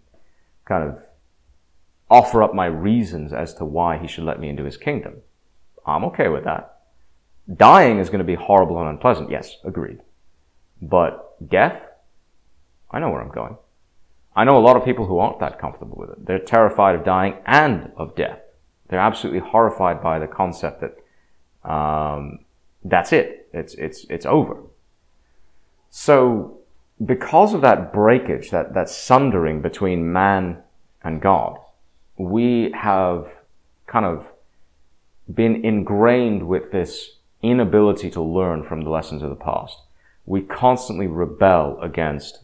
kind 0.66 0.84
of 0.90 1.00
offer 2.10 2.44
up 2.44 2.54
my 2.54 2.68
reasons 2.68 3.34
as 3.34 3.54
to 3.56 3.66
why 3.66 3.98
He 3.98 4.08
should 4.08 4.24
let 4.24 4.40
me 4.40 4.50
into 4.50 4.64
His 4.64 4.78
kingdom. 4.78 5.16
I'm 5.86 6.04
okay 6.06 6.28
with 6.28 6.44
that. 6.44 6.80
Dying 7.54 8.00
is 8.00 8.10
going 8.10 8.20
to 8.20 8.26
be 8.26 8.36
horrible 8.36 8.80
and 8.80 8.90
unpleasant. 8.90 9.32
Yes, 9.32 9.56
agreed. 9.64 10.00
But 10.82 11.50
death, 11.50 11.82
I 12.92 13.00
know 13.00 13.10
where 13.10 13.22
I'm 13.22 13.32
going. 13.32 13.58
I 14.38 14.44
know 14.44 14.56
a 14.56 14.60
lot 14.60 14.78
of 14.78 14.86
people 14.86 15.08
who 15.08 15.18
aren't 15.18 15.40
that 15.40 15.58
comfortable 15.58 15.98
with 15.98 16.12
it. 16.12 16.24
They're 16.28 16.38
terrified 16.38 16.94
of 16.94 17.04
dying 17.04 17.38
and 17.48 17.92
of 17.98 18.16
death. 18.16 18.40
They're 18.88 19.00
absolutely 19.00 19.40
horrified 19.40 20.04
by 20.04 20.20
the 20.20 20.28
concept 20.28 20.82
that 20.82 21.70
um, 21.70 22.46
that's 22.86 23.12
it. 23.12 23.50
It's 23.52 23.74
it's 23.74 24.06
it's 24.12 24.28
over. 24.28 24.58
So 25.90 26.60
because 27.04 27.56
of 27.56 27.62
that 27.62 27.92
breakage, 27.92 28.52
that 28.52 28.76
that 28.76 28.90
sundering 28.90 29.64
between 29.64 30.14
man 30.14 30.60
and 31.04 31.20
God, 31.20 31.58
we 32.16 32.72
have 32.76 33.32
kind 33.88 34.06
of 34.06 34.28
been 35.34 35.66
ingrained 35.66 36.48
with 36.48 36.72
this 36.72 37.18
inability 37.42 38.12
to 38.12 38.22
learn 38.22 38.64
from 38.64 38.82
the 38.82 38.92
lessons 38.92 39.24
of 39.24 39.32
the 39.32 39.36
past. 39.36 39.82
We 40.28 40.42
constantly 40.42 41.08
rebel 41.08 41.80
against 41.82 42.44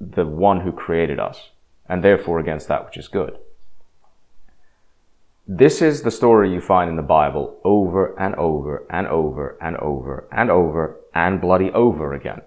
the 0.00 0.26
one 0.26 0.60
who 0.60 0.72
created 0.72 1.18
us, 1.18 1.50
and 1.88 2.02
therefore 2.02 2.38
against 2.38 2.68
that 2.68 2.84
which 2.84 2.96
is 2.96 3.08
good. 3.08 3.38
This 5.46 5.82
is 5.82 6.02
the 6.02 6.10
story 6.10 6.52
you 6.52 6.60
find 6.60 6.88
in 6.88 6.96
the 6.96 7.02
Bible 7.02 7.60
over 7.64 8.18
and 8.18 8.34
over 8.36 8.86
and 8.88 9.06
over 9.06 9.58
and 9.60 9.76
over 9.76 10.26
and 10.32 10.50
over 10.50 10.96
and 11.14 11.40
bloody 11.40 11.70
over 11.70 12.14
again. 12.14 12.40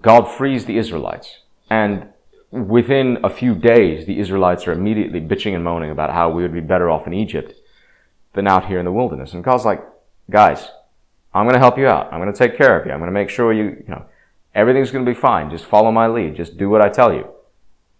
God 0.00 0.24
frees 0.24 0.64
the 0.64 0.78
Israelites, 0.78 1.40
and 1.68 2.08
within 2.50 3.18
a 3.22 3.30
few 3.30 3.54
days, 3.54 4.06
the 4.06 4.18
Israelites 4.18 4.66
are 4.66 4.72
immediately 4.72 5.20
bitching 5.20 5.54
and 5.54 5.64
moaning 5.64 5.90
about 5.90 6.12
how 6.12 6.30
we 6.30 6.42
would 6.42 6.54
be 6.54 6.60
better 6.60 6.88
off 6.88 7.06
in 7.06 7.12
Egypt 7.12 7.54
than 8.32 8.46
out 8.46 8.66
here 8.66 8.78
in 8.78 8.84
the 8.84 8.92
wilderness. 8.92 9.34
And 9.34 9.44
God's 9.44 9.64
like, 9.64 9.82
guys, 10.30 10.68
I'm 11.34 11.44
going 11.44 11.54
to 11.54 11.60
help 11.60 11.78
you 11.78 11.86
out. 11.86 12.12
I'm 12.12 12.20
going 12.20 12.32
to 12.32 12.38
take 12.38 12.56
care 12.56 12.78
of 12.78 12.86
you. 12.86 12.92
I'm 12.92 12.98
going 12.98 13.08
to 13.08 13.12
make 13.12 13.30
sure 13.30 13.52
you, 13.52 13.64
you 13.64 13.88
know, 13.88 14.06
Everything's 14.56 14.90
going 14.90 15.04
to 15.04 15.10
be 15.10 15.18
fine. 15.18 15.50
Just 15.50 15.66
follow 15.66 15.92
my 15.92 16.08
lead. 16.08 16.34
Just 16.34 16.56
do 16.56 16.70
what 16.70 16.80
I 16.80 16.88
tell 16.88 17.12
you. 17.12 17.28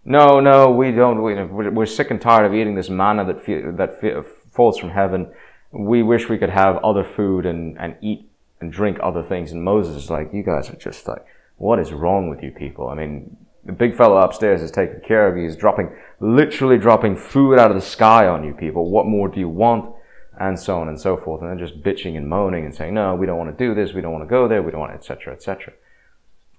no, 0.03 0.39
no, 0.39 0.71
we 0.71 0.91
don't. 0.91 1.21
We, 1.21 1.35
we're 1.69 1.85
sick 1.85 2.09
and 2.09 2.19
tired 2.19 2.47
of 2.47 2.53
eating 2.55 2.73
this 2.75 2.89
manna 2.89 3.23
that 3.25 3.45
that 3.77 4.25
falls 4.51 4.79
from 4.79 4.89
heaven. 4.89 5.31
We 5.71 6.01
wish 6.01 6.27
we 6.27 6.39
could 6.39 6.49
have 6.49 6.77
other 6.77 7.03
food 7.03 7.45
and, 7.45 7.77
and 7.77 7.95
eat 8.01 8.27
and 8.59 8.71
drink 8.71 8.97
other 9.03 9.21
things. 9.21 9.51
And 9.51 9.63
Moses 9.63 10.03
is 10.03 10.09
like, 10.09 10.33
you 10.33 10.41
guys 10.41 10.69
are 10.71 10.75
just 10.77 11.07
like, 11.07 11.23
what 11.57 11.77
is 11.77 11.93
wrong 11.93 12.27
with 12.27 12.41
you 12.41 12.49
people? 12.49 12.89
I 12.89 12.95
mean, 12.95 13.37
the 13.63 13.71
big 13.71 13.95
fellow 13.95 14.17
upstairs 14.17 14.63
is 14.63 14.71
taking 14.71 15.01
care 15.01 15.27
of 15.27 15.37
you. 15.37 15.43
He's 15.43 15.55
dropping, 15.55 15.95
literally 16.19 16.79
dropping 16.79 17.17
food 17.17 17.59
out 17.59 17.69
of 17.69 17.75
the 17.75 17.85
sky 17.85 18.27
on 18.27 18.43
you 18.43 18.53
people. 18.53 18.89
What 18.89 19.05
more 19.05 19.27
do 19.27 19.39
you 19.39 19.49
want? 19.49 19.93
And 20.39 20.59
so 20.59 20.79
on 20.79 20.87
and 20.87 20.99
so 20.99 21.17
forth. 21.17 21.41
And 21.41 21.49
they're 21.49 21.67
just 21.67 21.83
bitching 21.83 22.15
and 22.15 22.27
moaning 22.27 22.65
and 22.65 22.73
saying, 22.73 22.93
no, 22.93 23.13
we 23.15 23.25
don't 23.27 23.37
want 23.37 23.55
to 23.55 23.63
do 23.67 23.75
this. 23.75 23.93
We 23.93 24.01
don't 24.01 24.11
want 24.11 24.23
to 24.23 24.29
go 24.29 24.47
there. 24.47 24.63
We 24.63 24.71
don't 24.71 24.81
want, 24.81 24.93
etc., 24.93 25.33
etc. 25.33 25.73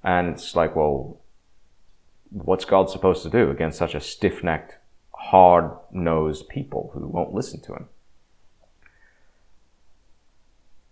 And 0.09 0.29
it's 0.31 0.57
like, 0.57 0.75
well, 0.75 1.21
what's 2.31 2.65
God 2.65 2.89
supposed 2.89 3.23
to 3.25 3.29
do 3.29 3.51
against 3.51 3.77
such 3.77 3.95
a 3.95 4.01
stiff 4.01 4.43
necked, 4.43 4.79
hard 5.13 5.71
nosed 5.93 6.49
people 6.49 6.93
who 6.95 7.07
won't 7.07 7.35
listen 7.35 7.61
to 7.65 7.75
him? 7.75 7.87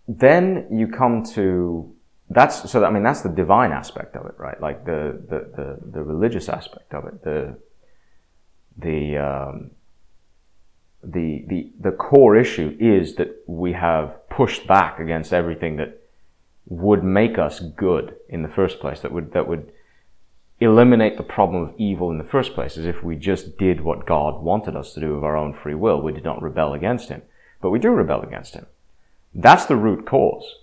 Then 0.07 0.67
you 0.71 0.87
come 0.87 1.23
to 1.33 1.91
that's 2.29 2.69
so. 2.69 2.85
I 2.85 2.91
mean, 2.91 3.03
that's 3.03 3.21
the 3.21 3.29
divine 3.29 3.71
aspect 3.71 4.15
of 4.15 4.25
it, 4.27 4.35
right? 4.37 4.61
Like 4.61 4.85
the 4.85 5.19
the 5.31 5.39
the, 5.55 5.77
the 5.93 6.03
religious 6.03 6.47
aspect 6.47 6.93
of 6.93 7.05
it, 7.05 7.23
the 7.23 7.57
the 8.77 9.17
um, 9.17 9.71
the 11.03 11.43
the 11.47 11.71
the 11.79 11.91
core 11.91 12.35
issue 12.35 12.77
is 12.79 13.15
that 13.15 13.43
we 13.47 13.73
have 13.73 14.29
pushed 14.29 14.67
back 14.67 14.99
against 14.99 15.33
everything 15.33 15.77
that 15.77 16.06
would 16.67 17.03
make 17.03 17.37
us 17.37 17.59
good 17.59 18.15
in 18.29 18.43
the 18.43 18.49
first 18.49 18.79
place. 18.79 18.99
That 18.99 19.11
would 19.11 19.33
that 19.33 19.47
would 19.47 19.71
eliminate 20.59 21.17
the 21.17 21.23
problem 21.23 21.63
of 21.63 21.75
evil 21.77 22.11
in 22.11 22.17
the 22.17 22.23
first 22.23 22.53
place, 22.53 22.77
as 22.77 22.85
if 22.85 23.03
we 23.03 23.15
just 23.15 23.57
did 23.57 23.81
what 23.81 24.07
God 24.07 24.41
wanted 24.41 24.75
us 24.75 24.93
to 24.93 24.99
do 24.99 25.13
of 25.13 25.23
our 25.23 25.37
own 25.37 25.53
free 25.53 25.75
will. 25.75 26.01
We 26.01 26.11
did 26.11 26.23
not 26.23 26.41
rebel 26.41 26.73
against 26.73 27.09
Him. 27.09 27.21
But 27.61 27.69
we 27.69 27.79
do 27.79 27.89
rebel 27.89 28.21
against 28.21 28.53
Him. 28.53 28.65
That's 29.33 29.65
the 29.65 29.75
root 29.75 30.05
cause. 30.05 30.55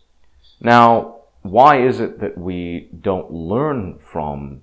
Now, 0.60 1.16
why 1.42 1.84
is 1.84 2.00
it 2.00 2.20
that 2.20 2.38
we 2.38 2.88
don't 3.00 3.30
learn 3.30 3.98
from 3.98 4.62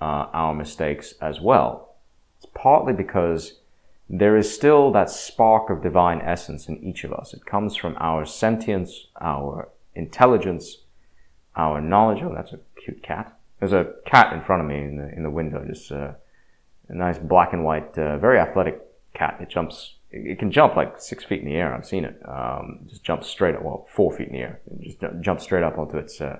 uh, 0.00 0.26
our 0.32 0.54
mistakes 0.54 1.14
as 1.20 1.40
well? 1.40 1.96
It's 2.38 2.46
partly 2.54 2.92
because 2.92 3.58
there 4.08 4.36
is 4.36 4.52
still 4.52 4.92
that 4.92 5.10
spark 5.10 5.70
of 5.70 5.82
divine 5.82 6.20
essence 6.20 6.68
in 6.68 6.82
each 6.82 7.04
of 7.04 7.12
us. 7.12 7.32
It 7.32 7.46
comes 7.46 7.76
from 7.76 7.96
our 7.98 8.24
sentience, 8.26 9.06
our 9.20 9.68
intelligence, 9.94 10.78
our 11.56 11.80
knowledge. 11.80 12.22
Oh, 12.22 12.32
that's 12.34 12.52
a 12.52 12.60
cute 12.82 13.02
cat. 13.02 13.36
There's 13.60 13.72
a 13.72 13.92
cat 14.04 14.32
in 14.32 14.42
front 14.42 14.62
of 14.62 14.68
me 14.68 14.76
in 14.76 14.96
the, 14.96 15.08
in 15.14 15.22
the 15.22 15.30
window, 15.30 15.64
just 15.64 15.90
uh, 15.90 16.12
a 16.88 16.94
nice 16.94 17.18
black 17.18 17.52
and 17.52 17.64
white, 17.64 17.96
uh, 17.96 18.18
very 18.18 18.38
athletic 18.38 18.80
cat. 19.14 19.38
It 19.40 19.48
jumps, 19.48 19.94
it 20.10 20.38
can 20.38 20.50
jump 20.50 20.76
like 20.76 21.00
six 21.00 21.24
feet 21.24 21.40
in 21.40 21.46
the 21.46 21.54
air. 21.54 21.74
I've 21.74 21.86
seen 21.86 22.04
it. 22.04 22.20
Um, 22.28 22.80
just 22.86 23.04
jumps 23.04 23.28
straight 23.28 23.54
up, 23.54 23.62
well, 23.62 23.86
four 23.90 24.14
feet 24.14 24.28
in 24.28 24.34
the 24.34 24.40
air. 24.40 24.60
It 24.66 24.82
just 24.82 24.98
jumps 25.20 25.44
straight 25.44 25.62
up 25.62 25.78
onto 25.78 25.96
its 25.96 26.20
uh, 26.20 26.38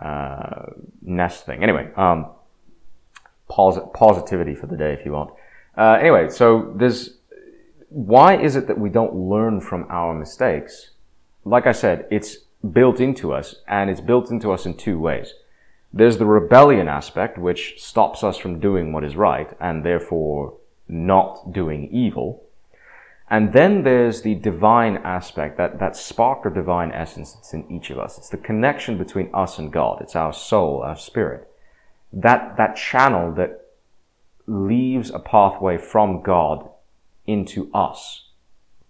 uh, 0.00 0.72
nest 1.00 1.46
thing. 1.46 1.62
Anyway, 1.62 1.90
um, 1.96 2.30
posit- 3.48 3.92
positivity 3.92 4.54
for 4.54 4.66
the 4.66 4.76
day 4.76 4.92
if 4.92 5.06
you 5.06 5.12
want. 5.12 5.30
Uh, 5.76 5.98
anyway, 6.00 6.28
so 6.28 6.74
there's 6.76 7.18
why 7.88 8.36
is 8.36 8.56
it 8.56 8.66
that 8.68 8.78
we 8.78 8.88
don't 8.88 9.14
learn 9.14 9.60
from 9.60 9.86
our 9.90 10.14
mistakes? 10.14 10.91
Like 11.44 11.66
I 11.66 11.72
said, 11.72 12.06
it's 12.10 12.36
built 12.70 13.00
into 13.00 13.32
us, 13.32 13.56
and 13.66 13.90
it's 13.90 14.00
built 14.00 14.30
into 14.30 14.52
us 14.52 14.66
in 14.66 14.76
two 14.76 14.98
ways. 14.98 15.34
There's 15.92 16.18
the 16.18 16.26
rebellion 16.26 16.88
aspect, 16.88 17.36
which 17.36 17.74
stops 17.78 18.22
us 18.24 18.38
from 18.38 18.60
doing 18.60 18.92
what 18.92 19.04
is 19.04 19.16
right 19.16 19.50
and 19.60 19.84
therefore 19.84 20.56
not 20.88 21.52
doing 21.52 21.88
evil. 21.92 22.44
And 23.28 23.52
then 23.52 23.82
there's 23.82 24.22
the 24.22 24.34
divine 24.34 24.98
aspect, 24.98 25.56
that, 25.58 25.78
that 25.78 25.96
spark 25.96 26.44
of 26.44 26.54
divine 26.54 26.92
essence 26.92 27.32
that's 27.32 27.52
in 27.52 27.70
each 27.70 27.90
of 27.90 27.98
us. 27.98 28.18
It's 28.18 28.28
the 28.28 28.36
connection 28.36 28.98
between 28.98 29.30
us 29.34 29.58
and 29.58 29.72
God. 29.72 30.00
It's 30.00 30.16
our 30.16 30.32
soul, 30.32 30.82
our 30.82 30.96
spirit. 30.96 31.48
That, 32.12 32.56
that 32.56 32.76
channel 32.76 33.32
that 33.34 33.62
leaves 34.46 35.10
a 35.10 35.18
pathway 35.18 35.78
from 35.78 36.22
God 36.22 36.68
into 37.26 37.70
us, 37.72 38.28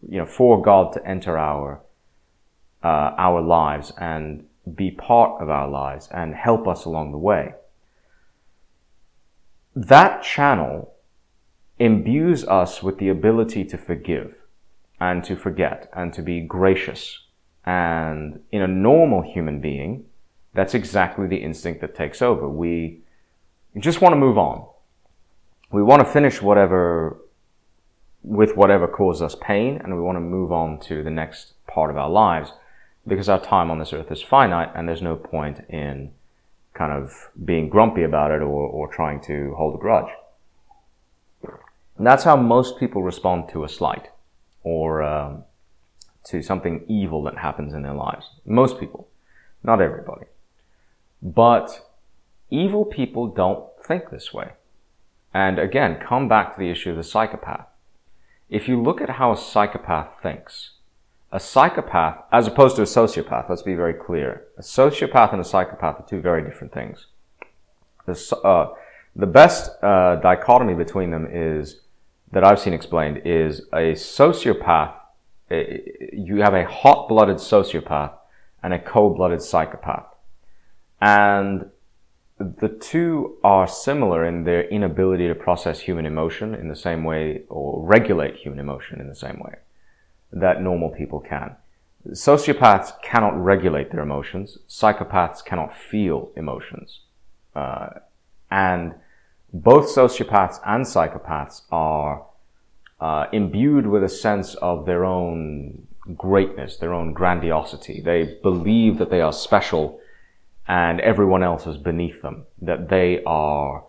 you 0.09 0.19
know, 0.19 0.27
for 0.27 0.61
God 0.61 0.93
to 0.95 1.07
enter 1.07 1.39
our, 1.39 1.81
uh, 2.83 3.15
our 3.17 3.41
lives 3.41 3.93
and 3.99 4.45
be 4.75 4.91
part 4.91 5.41
of 5.43 5.51
our 5.51 5.69
lives 5.69 6.09
and 6.13 6.35
help 6.35 6.69
us 6.69 6.85
along 6.85 7.13
the 7.13 7.19
way. 7.19 7.55
That 9.75 10.23
channel 10.23 10.95
imbues 11.79 12.45
us 12.45 12.83
with 12.83 12.99
the 12.99 13.09
ability 13.09 13.65
to 13.65 13.79
forgive 13.79 14.35
and 15.01 15.25
to 15.25 15.35
forget 15.35 15.91
and 15.95 16.13
to 16.13 16.23
be 16.23 16.41
gracious. 16.41 17.19
And 17.65 18.41
in 18.53 18.63
a 18.63 18.69
normal 18.69 19.23
human 19.23 19.61
being, 19.61 20.05
that's 20.55 20.75
exactly 20.75 21.27
the 21.27 21.39
instinct 21.39 21.81
that 21.81 21.95
takes 21.95 22.21
over. 22.21 22.49
We 22.49 23.01
just 23.79 24.01
want 24.01 24.13
to 24.13 24.17
move 24.17 24.37
on. 24.37 24.67
We 25.71 25.83
want 25.83 26.01
to 26.01 26.13
finish 26.13 26.43
whatever 26.43 27.19
with 28.23 28.57
whatever 28.57 28.87
caused 28.87 29.23
us 29.23 29.35
pain 29.41 29.81
and 29.83 29.97
we 29.97 30.01
want 30.01 30.17
to 30.17 30.21
move 30.21 30.53
on 30.53 30.79
to 30.79 31.03
the 31.03 31.11
next 31.11 31.55
part 31.67 31.91
of 31.91 31.97
our 31.97 32.11
lives 32.11 32.53
because 33.07 33.29
our 33.29 33.41
time 33.41 33.71
on 33.71 33.79
this 33.79 33.93
earth 33.93 34.11
is 34.11 34.23
finite 34.23 34.71
and 34.75 34.89
there's 34.89 35.03
no 35.03 35.17
point 35.17 35.61
in 35.69 36.13
kind 36.75 36.93
of 36.93 37.31
being 37.45 37.69
grumpy 37.69 38.03
about 38.03 38.31
it 38.31 38.41
or, 38.41 38.67
or 38.69 38.93
trying 38.93 39.21
to 39.23 39.55
hold 39.57 39.75
a 39.75 39.79
grudge. 39.79 40.11
And 41.99 42.07
that's 42.07 42.25
how 42.25 42.37
most 42.37 42.79
people 42.79 43.03
respond 43.03 43.49
to 43.51 43.65
a 43.65 43.69
slight 43.69 44.09
or 44.63 45.03
um, 45.03 45.45
to 46.25 46.43
something 46.43 46.85
evil 46.89 47.23
that 47.25 47.39
happens 47.39 47.75
in 47.75 47.83
their 47.83 47.95
lives. 47.95 48.27
Most 48.45 48.81
people, 48.81 49.09
not 49.63 49.81
everybody. 49.81 50.27
But 51.21 51.87
evil 52.51 52.85
people 52.85 53.27
don't 53.27 53.67
think 53.85 54.11
this 54.11 54.33
way. 54.33 54.53
And 55.35 55.59
again, 55.59 55.99
come 56.01 56.29
back 56.29 56.55
to 56.55 56.59
the 56.59 56.71
issue 56.71 56.91
of 56.91 56.97
the 56.97 57.03
psychopath. 57.03 57.67
If 58.49 58.69
you 58.69 58.83
look 58.83 59.01
at 59.01 59.11
how 59.11 59.33
a 59.33 59.37
psychopath 59.37 60.21
thinks, 60.23 60.71
a 61.33 61.41
psychopath, 61.41 62.19
as 62.31 62.47
opposed 62.47 62.77
to 62.77 62.83
a 62.83 62.85
sociopath, 62.85 63.49
let's 63.49 63.63
be 63.63 63.75
very 63.75 63.95
clear. 63.95 64.45
A 64.59 64.63
sociopath 64.63 65.33
and 65.33 65.41
a 65.41 65.45
psychopath 65.45 65.99
are 65.99 66.07
two 66.07 66.21
very 66.21 66.45
different 66.45 66.75
things. 66.75 67.07
The, 68.05 68.37
uh, 68.45 68.75
the 69.17 69.27
best 69.27 69.71
uh, 69.83 70.17
dichotomy 70.17 70.75
between 70.75 71.11
them 71.11 71.27
is, 71.33 71.81
that 72.33 72.45
I've 72.45 72.61
seen 72.61 72.75
explained, 72.75 73.23
is 73.25 73.63
a 73.73 73.93
sociopath, 73.93 74.95
you 75.51 76.43
have 76.43 76.55
a 76.55 76.67
hot 76.67 77.09
blooded 77.09 77.37
sociopath 77.37 78.13
and 78.63 78.75
a 78.75 78.79
cold 78.79 79.17
blooded 79.17 79.41
psychopath. 79.41 80.07
And 81.01 81.71
the 82.39 82.69
two 82.69 83.39
are 83.43 83.67
similar 83.67 84.27
in 84.27 84.45
their 84.45 84.69
inability 84.69 85.29
to 85.29 85.35
process 85.35 85.81
human 85.81 86.05
emotion 86.05 86.55
in 86.55 86.69
the 86.69 86.77
same 86.77 87.05
way 87.05 87.45
or 87.49 87.83
regulate 87.87 88.37
human 88.37 88.59
emotion 88.59 89.01
in 89.01 89.09
the 89.09 89.15
same 89.15 89.39
way 89.39 89.57
that 90.33 90.63
normal 90.63 90.91
people 90.91 91.21
can. 91.21 91.57
Sociopaths 92.09 93.01
cannot 93.03 93.43
regulate 93.43 93.91
their 93.91 94.01
emotions. 94.01 94.59
Psychopaths 94.69 95.45
cannot 95.45 95.77
feel 95.77 96.33
emotions. 96.37 97.01
Uh, 97.55 97.89
and 98.51 98.95
both 99.53 99.87
sociopaths 99.87 100.59
and 100.67 100.85
psychopaths 100.85 101.63
are 101.71 102.25
uh, 103.01 103.27
imbued 103.33 103.87
with 103.87 104.03
a 104.03 104.09
sense 104.09 104.55
of 104.57 104.87
their 104.87 105.05
own 105.05 105.87
greatness, 106.17 106.77
their 106.77 106.95
own 106.95 107.13
grandiosity. 107.13 108.01
They 108.01 108.39
believe 108.43 108.99
that 108.99 109.11
they 109.11 109.21
are 109.21 109.33
special 109.33 110.01
and 110.67 111.01
everyone 111.01 111.43
else 111.43 111.67
is 111.67 111.77
beneath 111.77 112.23
them, 112.23 112.47
that 112.61 112.89
they 112.89 113.23
are 113.25 113.85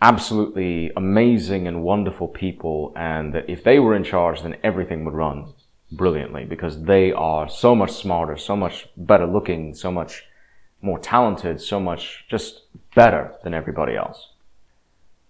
absolutely 0.00 0.90
amazing 0.96 1.66
and 1.66 1.82
wonderful 1.82 2.28
people, 2.28 2.92
and 2.96 3.32
that 3.34 3.48
if 3.48 3.64
they 3.64 3.78
were 3.78 3.94
in 3.94 4.04
charge, 4.04 4.42
then 4.42 4.56
everything 4.62 5.04
would 5.04 5.14
run 5.14 5.52
brilliantly 5.92 6.44
because 6.44 6.82
they 6.82 7.12
are 7.12 7.48
so 7.48 7.74
much 7.74 7.92
smarter, 7.92 8.36
so 8.36 8.56
much 8.56 8.88
better 8.96 9.26
looking, 9.26 9.74
so 9.74 9.90
much 9.90 10.24
more 10.82 10.98
talented, 10.98 11.60
so 11.60 11.80
much 11.80 12.24
just 12.28 12.62
better 12.94 13.34
than 13.42 13.54
everybody 13.54 13.96
else. 13.96 14.28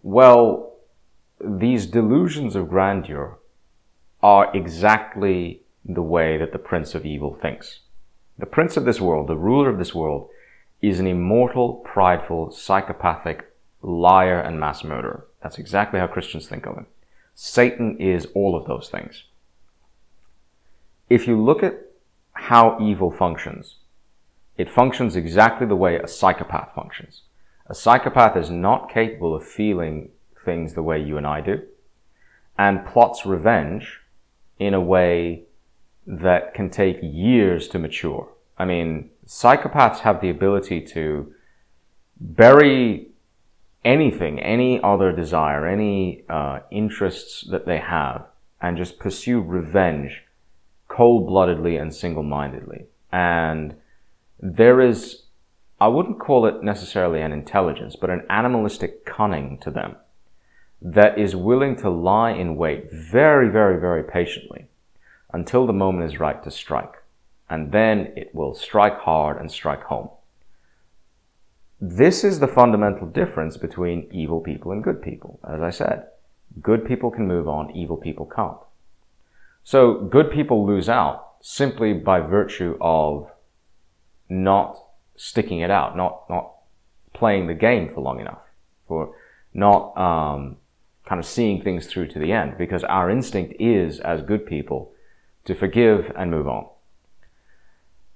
Well, 0.02 0.74
these 1.40 1.87
delusions 1.87 2.57
of 2.57 2.68
grandeur 2.68 3.38
are 4.22 4.55
exactly 4.57 5.62
the 5.85 6.02
way 6.02 6.37
that 6.38 6.52
the 6.52 6.59
prince 6.59 6.94
of 6.94 7.05
evil 7.05 7.35
thinks. 7.35 7.81
The 8.38 8.46
prince 8.46 8.76
of 8.76 8.85
this 8.85 9.00
world, 9.00 9.29
the 9.29 9.37
ruler 9.37 9.68
of 9.68 9.79
this 9.79 9.94
world, 9.94 10.29
is 10.83 11.00
an 11.00 11.07
immortal, 11.07 11.74
prideful, 11.85 12.50
psychopathic 12.50 13.52
liar 13.82 14.40
and 14.40 14.58
mass 14.58 14.84
murderer. 14.84 15.26
That's 15.42 15.58
exactly 15.58 16.00
how 16.00 16.06
Christians 16.06 16.46
think 16.46 16.66
of 16.66 16.76
him. 16.76 16.86
Satan 17.34 17.96
is 17.98 18.26
all 18.34 18.56
of 18.56 18.66
those 18.66 18.88
things. 18.88 19.24
If 21.08 21.28
you 21.28 21.40
look 21.40 21.62
at 21.62 21.80
how 22.32 22.78
evil 22.80 23.10
functions, 23.10 23.76
it 24.56 24.70
functions 24.70 25.16
exactly 25.16 25.66
the 25.66 25.76
way 25.76 25.96
a 25.96 26.08
psychopath 26.08 26.74
functions. 26.74 27.22
A 27.66 27.74
psychopath 27.74 28.36
is 28.36 28.50
not 28.50 28.90
capable 28.90 29.34
of 29.34 29.46
feeling 29.46 30.10
things 30.44 30.74
the 30.74 30.82
way 30.82 31.00
you 31.00 31.16
and 31.16 31.26
I 31.26 31.40
do 31.40 31.62
and 32.58 32.86
plots 32.86 33.26
revenge 33.26 34.00
in 34.58 34.74
a 34.74 34.80
way 34.80 35.42
that 36.06 36.54
can 36.54 36.70
take 36.70 36.98
years 37.02 37.68
to 37.68 37.78
mature. 37.78 38.28
I 38.58 38.64
mean, 38.64 39.10
psychopaths 39.26 39.98
have 39.98 40.20
the 40.20 40.30
ability 40.30 40.80
to 40.92 41.32
bury 42.18 43.08
anything, 43.87 44.40
any 44.40 44.83
other 44.83 45.12
desire, 45.12 45.66
any 45.66 46.25
uh, 46.29 46.59
interests 46.70 47.46
that 47.51 47.64
they 47.64 47.79
have, 47.79 48.27
and 48.61 48.77
just 48.77 48.99
pursue 48.99 49.40
revenge 49.40 50.25
cold 50.88 51.27
bloodedly 51.27 51.77
and 51.81 51.94
single 51.94 52.22
mindedly. 52.22 52.87
And 53.12 53.77
there 54.40 54.81
is, 54.81 55.22
I 55.81 55.88
wouldn't 55.88 56.18
call 56.18 56.46
it 56.46 56.62
necessarily 56.62 57.20
an 57.22 57.33
intelligence, 57.33 57.96
but 57.96 58.11
an 58.11 58.27
animalistic 58.29 59.07
cunning 59.07 59.59
to 59.59 59.70
them 59.70 59.96
that 60.83 61.18
is 61.18 61.35
willing 61.35 61.77
to 61.77 61.88
lie 61.88 62.33
in 62.33 62.57
wait 62.57 62.92
very, 62.92 63.49
very, 63.49 63.81
very 63.81 64.03
patiently 64.03 64.66
until 65.33 65.66
the 65.66 65.72
moment 65.72 66.11
is 66.11 66.20
right 66.20 66.42
to 66.42 66.51
strike. 66.51 67.03
And 67.49 67.72
then 67.72 68.12
it 68.16 68.35
will 68.35 68.55
strike 68.55 68.99
hard 68.99 69.40
and 69.40 69.51
strike 69.51 69.85
home. 69.85 70.11
This 71.80 72.24
is 72.24 72.40
the 72.40 72.48
fundamental 72.48 73.06
difference 73.06 73.56
between 73.56 74.08
evil 74.10 74.40
people 74.40 74.72
and 74.72 74.82
good 74.82 75.02
people. 75.02 75.38
As 75.46 75.60
I 75.60 75.70
said, 75.70 76.06
good 76.62 76.86
people 76.86 77.10
can 77.10 77.26
move 77.26 77.48
on, 77.48 77.70
evil 77.76 77.98
people 77.98 78.24
can't. 78.24 78.56
So 79.62 79.94
good 79.94 80.30
people 80.30 80.66
lose 80.66 80.88
out 80.88 81.34
simply 81.42 81.92
by 81.92 82.20
virtue 82.20 82.78
of 82.80 83.30
not 84.28 84.82
sticking 85.16 85.60
it 85.60 85.70
out, 85.70 85.96
not, 85.96 86.24
not 86.30 86.52
playing 87.12 87.46
the 87.46 87.54
game 87.54 87.92
for 87.92 88.00
long 88.00 88.20
enough, 88.20 88.40
for 88.88 89.14
not 89.52 89.96
um, 89.98 90.56
kind 91.04 91.18
of 91.18 91.26
seeing 91.26 91.62
things 91.62 91.86
through 91.86 92.08
to 92.08 92.18
the 92.18 92.32
end, 92.32 92.56
because 92.56 92.84
our 92.84 93.10
instinct 93.10 93.54
is, 93.60 94.00
as 94.00 94.22
good 94.22 94.46
people, 94.46 94.92
to 95.44 95.54
forgive 95.54 96.10
and 96.16 96.30
move 96.30 96.48
on. 96.48 96.66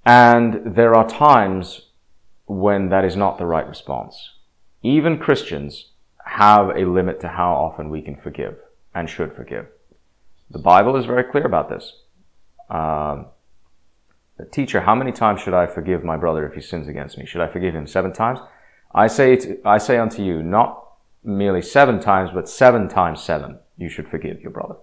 And 0.04 0.74
there 0.74 0.94
are 0.94 1.06
times 1.06 1.89
when 2.50 2.88
that 2.88 3.04
is 3.04 3.14
not 3.14 3.38
the 3.38 3.46
right 3.46 3.68
response. 3.68 4.30
Even 4.82 5.18
Christians 5.18 5.90
have 6.24 6.70
a 6.70 6.84
limit 6.84 7.20
to 7.20 7.28
how 7.28 7.52
often 7.52 7.90
we 7.90 8.02
can 8.02 8.16
forgive 8.16 8.56
and 8.92 9.08
should 9.08 9.34
forgive. 9.34 9.66
The 10.50 10.58
Bible 10.58 10.96
is 10.96 11.04
very 11.04 11.22
clear 11.22 11.46
about 11.46 11.68
this. 11.68 11.92
Um, 12.68 13.26
Teacher, 14.50 14.80
how 14.80 14.94
many 14.94 15.12
times 15.12 15.40
should 15.40 15.54
I 15.54 15.66
forgive 15.66 16.02
my 16.02 16.16
brother 16.16 16.46
if 16.46 16.54
he 16.54 16.60
sins 16.60 16.88
against 16.88 17.18
me? 17.18 17.26
Should 17.26 17.42
I 17.42 17.46
forgive 17.46 17.74
him 17.74 17.86
seven 17.86 18.12
times? 18.12 18.40
I 18.92 19.06
say, 19.06 19.36
to, 19.36 19.58
I 19.64 19.78
say 19.78 19.98
unto 19.98 20.24
you, 20.24 20.42
not 20.42 20.82
merely 21.22 21.62
seven 21.62 22.00
times, 22.00 22.30
but 22.32 22.48
seven 22.48 22.88
times 22.88 23.22
seven, 23.22 23.58
you 23.76 23.88
should 23.88 24.08
forgive 24.08 24.40
your 24.40 24.50
brother. 24.50 24.76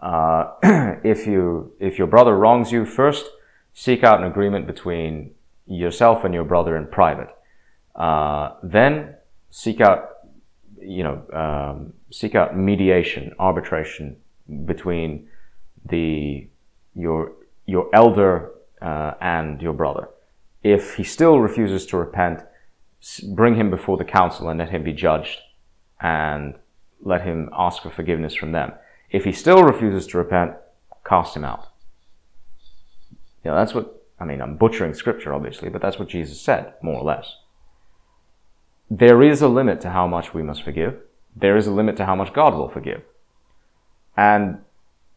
Uh, 0.00 0.52
if 1.02 1.26
you, 1.26 1.72
if 1.80 1.98
your 1.98 2.06
brother 2.06 2.36
wrongs 2.36 2.70
you, 2.70 2.84
first 2.84 3.24
seek 3.72 4.04
out 4.04 4.20
an 4.20 4.26
agreement 4.26 4.66
between 4.66 5.33
yourself 5.66 6.24
and 6.24 6.34
your 6.34 6.44
brother 6.44 6.76
in 6.76 6.86
private. 6.86 7.28
Uh, 7.94 8.54
then 8.62 9.14
seek 9.50 9.80
out, 9.80 10.10
you 10.80 11.04
know, 11.04 11.22
um, 11.32 11.92
seek 12.10 12.34
out 12.34 12.56
mediation, 12.56 13.32
arbitration 13.38 14.16
between 14.64 15.28
the 15.88 16.46
your 16.94 17.32
your 17.66 17.88
elder 17.94 18.50
uh, 18.82 19.12
and 19.20 19.62
your 19.62 19.72
brother. 19.72 20.08
If 20.62 20.96
he 20.96 21.04
still 21.04 21.40
refuses 21.40 21.86
to 21.86 21.96
repent, 21.96 22.40
bring 23.28 23.54
him 23.56 23.70
before 23.70 23.96
the 23.96 24.04
council 24.04 24.48
and 24.48 24.58
let 24.58 24.70
him 24.70 24.82
be 24.82 24.92
judged, 24.92 25.38
and 26.00 26.54
let 27.02 27.22
him 27.22 27.50
ask 27.56 27.82
for 27.82 27.90
forgiveness 27.90 28.34
from 28.34 28.52
them. 28.52 28.72
If 29.10 29.24
he 29.24 29.32
still 29.32 29.62
refuses 29.62 30.06
to 30.08 30.18
repent, 30.18 30.52
cast 31.06 31.36
him 31.36 31.44
out. 31.44 31.68
You 33.44 33.50
know, 33.50 33.56
that's 33.56 33.74
what 33.74 34.03
I 34.18 34.24
mean, 34.24 34.40
I'm 34.40 34.56
butchering 34.56 34.94
scripture, 34.94 35.34
obviously, 35.34 35.68
but 35.68 35.82
that's 35.82 35.98
what 35.98 36.08
Jesus 36.08 36.40
said, 36.40 36.74
more 36.82 36.96
or 36.96 37.04
less. 37.04 37.36
There 38.90 39.22
is 39.22 39.42
a 39.42 39.48
limit 39.48 39.80
to 39.82 39.90
how 39.90 40.06
much 40.06 40.34
we 40.34 40.42
must 40.42 40.62
forgive. 40.62 40.98
There 41.34 41.56
is 41.56 41.66
a 41.66 41.72
limit 41.72 41.96
to 41.96 42.06
how 42.06 42.14
much 42.14 42.32
God 42.32 42.54
will 42.54 42.68
forgive. 42.68 43.02
And 44.16 44.58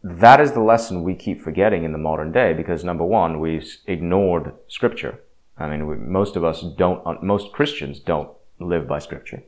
that 0.03 0.41
is 0.41 0.53
the 0.53 0.61
lesson 0.61 1.03
we 1.03 1.15
keep 1.15 1.41
forgetting 1.41 1.83
in 1.83 1.91
the 1.91 1.97
modern 1.97 2.31
day 2.31 2.53
because 2.53 2.83
number 2.83 3.03
one, 3.03 3.39
we've 3.39 3.77
ignored 3.85 4.53
scripture. 4.67 5.19
I 5.57 5.69
mean, 5.69 5.85
we, 5.85 5.95
most 5.95 6.35
of 6.35 6.43
us 6.43 6.63
don't, 6.77 7.23
most 7.23 7.51
Christians 7.51 7.99
don't 7.99 8.29
live 8.59 8.87
by 8.87 8.99
scripture. 8.99 9.43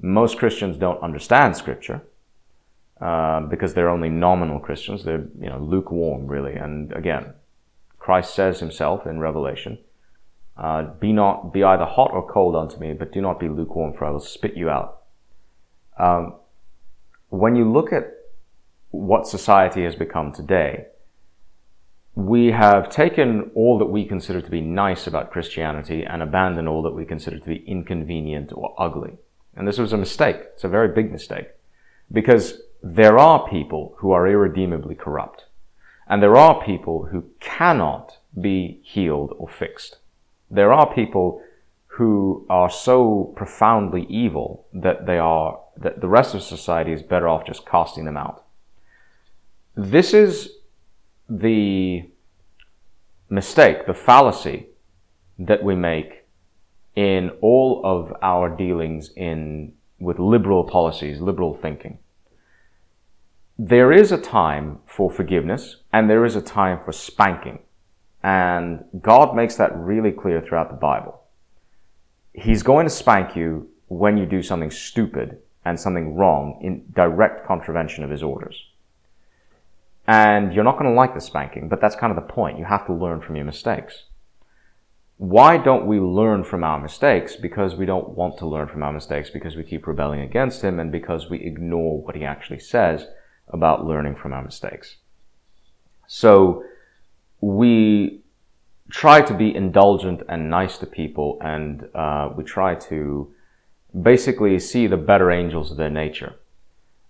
Most 0.00 0.38
Christians 0.38 0.76
don't 0.76 1.02
understand 1.02 1.56
scripture. 1.56 2.02
Uh, 3.02 3.40
because 3.40 3.74
they're 3.74 3.88
only 3.88 4.08
nominal 4.08 4.60
Christians. 4.60 5.02
They're, 5.02 5.26
you 5.40 5.48
know, 5.48 5.58
lukewarm, 5.58 6.28
really. 6.28 6.54
And 6.54 6.92
again, 6.92 7.34
Christ 8.02 8.34
says 8.34 8.58
himself 8.58 9.06
in 9.06 9.20
Revelation, 9.20 9.78
uh, 10.56 10.82
be 10.98 11.12
not, 11.12 11.52
be 11.52 11.62
either 11.62 11.84
hot 11.84 12.10
or 12.12 12.28
cold 12.28 12.56
unto 12.56 12.76
me, 12.78 12.94
but 12.94 13.12
do 13.12 13.20
not 13.20 13.38
be 13.38 13.48
lukewarm, 13.48 13.94
for 13.94 14.06
I 14.06 14.10
will 14.10 14.18
spit 14.18 14.56
you 14.56 14.68
out. 14.68 15.02
Um, 15.96 16.34
when 17.28 17.54
you 17.54 17.70
look 17.70 17.92
at 17.92 18.12
what 18.90 19.28
society 19.28 19.84
has 19.84 19.94
become 19.94 20.32
today, 20.32 20.86
we 22.16 22.48
have 22.48 22.90
taken 22.90 23.52
all 23.54 23.78
that 23.78 23.86
we 23.86 24.04
consider 24.04 24.40
to 24.40 24.50
be 24.50 24.60
nice 24.60 25.06
about 25.06 25.30
Christianity 25.30 26.02
and 26.02 26.22
abandoned 26.22 26.68
all 26.68 26.82
that 26.82 26.96
we 26.96 27.04
consider 27.04 27.38
to 27.38 27.46
be 27.46 27.64
inconvenient 27.68 28.50
or 28.52 28.74
ugly. 28.78 29.12
And 29.54 29.68
this 29.68 29.78
was 29.78 29.92
a 29.92 29.96
mistake. 29.96 30.38
It's 30.54 30.64
a 30.64 30.68
very 30.68 30.88
big 30.88 31.12
mistake. 31.12 31.50
Because 32.10 32.62
there 32.82 33.16
are 33.16 33.48
people 33.48 33.94
who 33.98 34.10
are 34.10 34.26
irredeemably 34.26 34.96
corrupt. 34.96 35.44
And 36.12 36.22
there 36.22 36.36
are 36.36 36.62
people 36.62 37.06
who 37.06 37.24
cannot 37.40 38.18
be 38.38 38.82
healed 38.82 39.34
or 39.38 39.48
fixed. 39.48 39.96
There 40.50 40.70
are 40.70 40.94
people 40.94 41.40
who 41.86 42.44
are 42.50 42.68
so 42.68 43.32
profoundly 43.34 44.04
evil 44.10 44.66
that 44.74 45.06
they 45.06 45.16
are, 45.16 45.58
that 45.78 46.02
the 46.02 46.08
rest 46.08 46.34
of 46.34 46.42
society 46.42 46.92
is 46.92 47.02
better 47.02 47.28
off 47.28 47.46
just 47.46 47.64
casting 47.64 48.04
them 48.04 48.18
out. 48.18 48.44
This 49.74 50.12
is 50.12 50.50
the 51.30 52.10
mistake, 53.30 53.86
the 53.86 53.94
fallacy 53.94 54.66
that 55.38 55.64
we 55.64 55.74
make 55.74 56.26
in 56.94 57.30
all 57.40 57.80
of 57.84 58.14
our 58.20 58.54
dealings 58.54 59.08
in, 59.16 59.72
with 59.98 60.18
liberal 60.18 60.64
policies, 60.64 61.22
liberal 61.22 61.54
thinking 61.54 62.00
there 63.58 63.92
is 63.92 64.12
a 64.12 64.18
time 64.18 64.78
for 64.86 65.10
forgiveness 65.10 65.76
and 65.92 66.08
there 66.08 66.24
is 66.24 66.36
a 66.36 66.42
time 66.42 66.80
for 66.84 66.92
spanking. 66.92 67.60
And 68.22 68.84
God 69.00 69.34
makes 69.34 69.56
that 69.56 69.76
really 69.76 70.12
clear 70.12 70.40
throughout 70.40 70.70
the 70.70 70.76
Bible. 70.76 71.22
He's 72.32 72.62
going 72.62 72.86
to 72.86 72.90
spank 72.90 73.36
you 73.36 73.68
when 73.88 74.16
you 74.16 74.26
do 74.26 74.42
something 74.42 74.70
stupid 74.70 75.38
and 75.64 75.78
something 75.78 76.14
wrong 76.14 76.58
in 76.62 76.84
direct 76.94 77.46
contravention 77.46 78.04
of 78.04 78.10
his 78.10 78.22
orders. 78.22 78.64
And 80.06 80.52
you're 80.52 80.64
not 80.64 80.78
going 80.78 80.90
to 80.90 80.96
like 80.96 81.14
the 81.14 81.20
spanking, 81.20 81.68
but 81.68 81.80
that's 81.80 81.94
kind 81.94 82.10
of 82.10 82.16
the 82.16 82.32
point. 82.32 82.58
You 82.58 82.64
have 82.64 82.86
to 82.86 82.94
learn 82.94 83.20
from 83.20 83.36
your 83.36 83.44
mistakes. 83.44 84.04
Why 85.18 85.56
don't 85.56 85.86
we 85.86 86.00
learn 86.00 86.42
from 86.42 86.64
our 86.64 86.80
mistakes? 86.80 87.36
Because 87.36 87.76
we 87.76 87.86
don't 87.86 88.10
want 88.10 88.38
to 88.38 88.46
learn 88.46 88.66
from 88.66 88.82
our 88.82 88.92
mistakes 88.92 89.30
because 89.30 89.54
we 89.54 89.62
keep 89.62 89.86
rebelling 89.86 90.20
against 90.20 90.62
him 90.62 90.80
and 90.80 90.90
because 90.90 91.30
we 91.30 91.38
ignore 91.44 92.02
what 92.02 92.16
he 92.16 92.24
actually 92.24 92.58
says 92.58 93.06
about 93.52 93.86
learning 93.86 94.16
from 94.16 94.32
our 94.32 94.42
mistakes. 94.42 94.96
So 96.06 96.64
we 97.40 98.20
try 98.90 99.22
to 99.22 99.34
be 99.34 99.54
indulgent 99.54 100.22
and 100.28 100.50
nice 100.50 100.78
to 100.78 100.86
people 100.86 101.38
and 101.40 101.88
uh, 101.94 102.30
we 102.36 102.44
try 102.44 102.74
to 102.74 103.32
basically 104.00 104.58
see 104.58 104.86
the 104.86 104.96
better 104.96 105.30
angels 105.30 105.70
of 105.70 105.76
their 105.76 105.90
nature. 105.90 106.34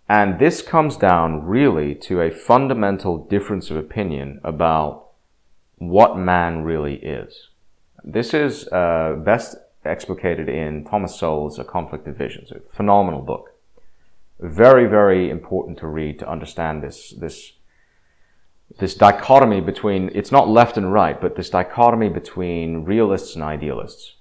And 0.09 0.39
this 0.39 0.63
comes 0.63 0.97
down 0.97 1.45
really 1.45 1.95
to 2.07 2.21
a 2.21 2.31
fundamental 2.31 3.19
difference 3.19 3.71
of 3.71 3.77
opinion 3.77 4.41
about 4.45 5.09
what 5.77 6.17
man 6.17 6.63
really 6.63 6.97
is. 6.97 7.49
This 8.05 8.35
is 8.35 8.69
uh, 8.69 9.17
best 9.25 9.57
explicated 9.85 10.49
in 10.49 10.85
Thomas 10.85 11.17
Sowell's 11.17 11.59
A 11.59 11.65
Conflict 11.65 12.07
of 12.07 12.17
Visions, 12.17 12.53
a 12.53 12.61
phenomenal 12.75 13.23
book 13.23 13.52
very, 14.43 14.87
very 14.87 15.31
important 15.31 15.79
to 15.79 15.87
read 15.87 16.19
to 16.19 16.29
understand 16.29 16.83
this, 16.83 17.11
this, 17.11 17.53
this 18.79 18.95
dichotomy 18.95 19.61
between, 19.61 20.11
it's 20.15 20.33
not 20.33 20.49
left 20.49 20.77
and 20.77 20.93
right, 20.93 21.21
but 21.21 21.37
this 21.37 21.51
dichotomy 21.51 22.09
between 22.09 22.85
realists 22.85 23.35
and 23.35 23.45
idealists. 23.45 24.17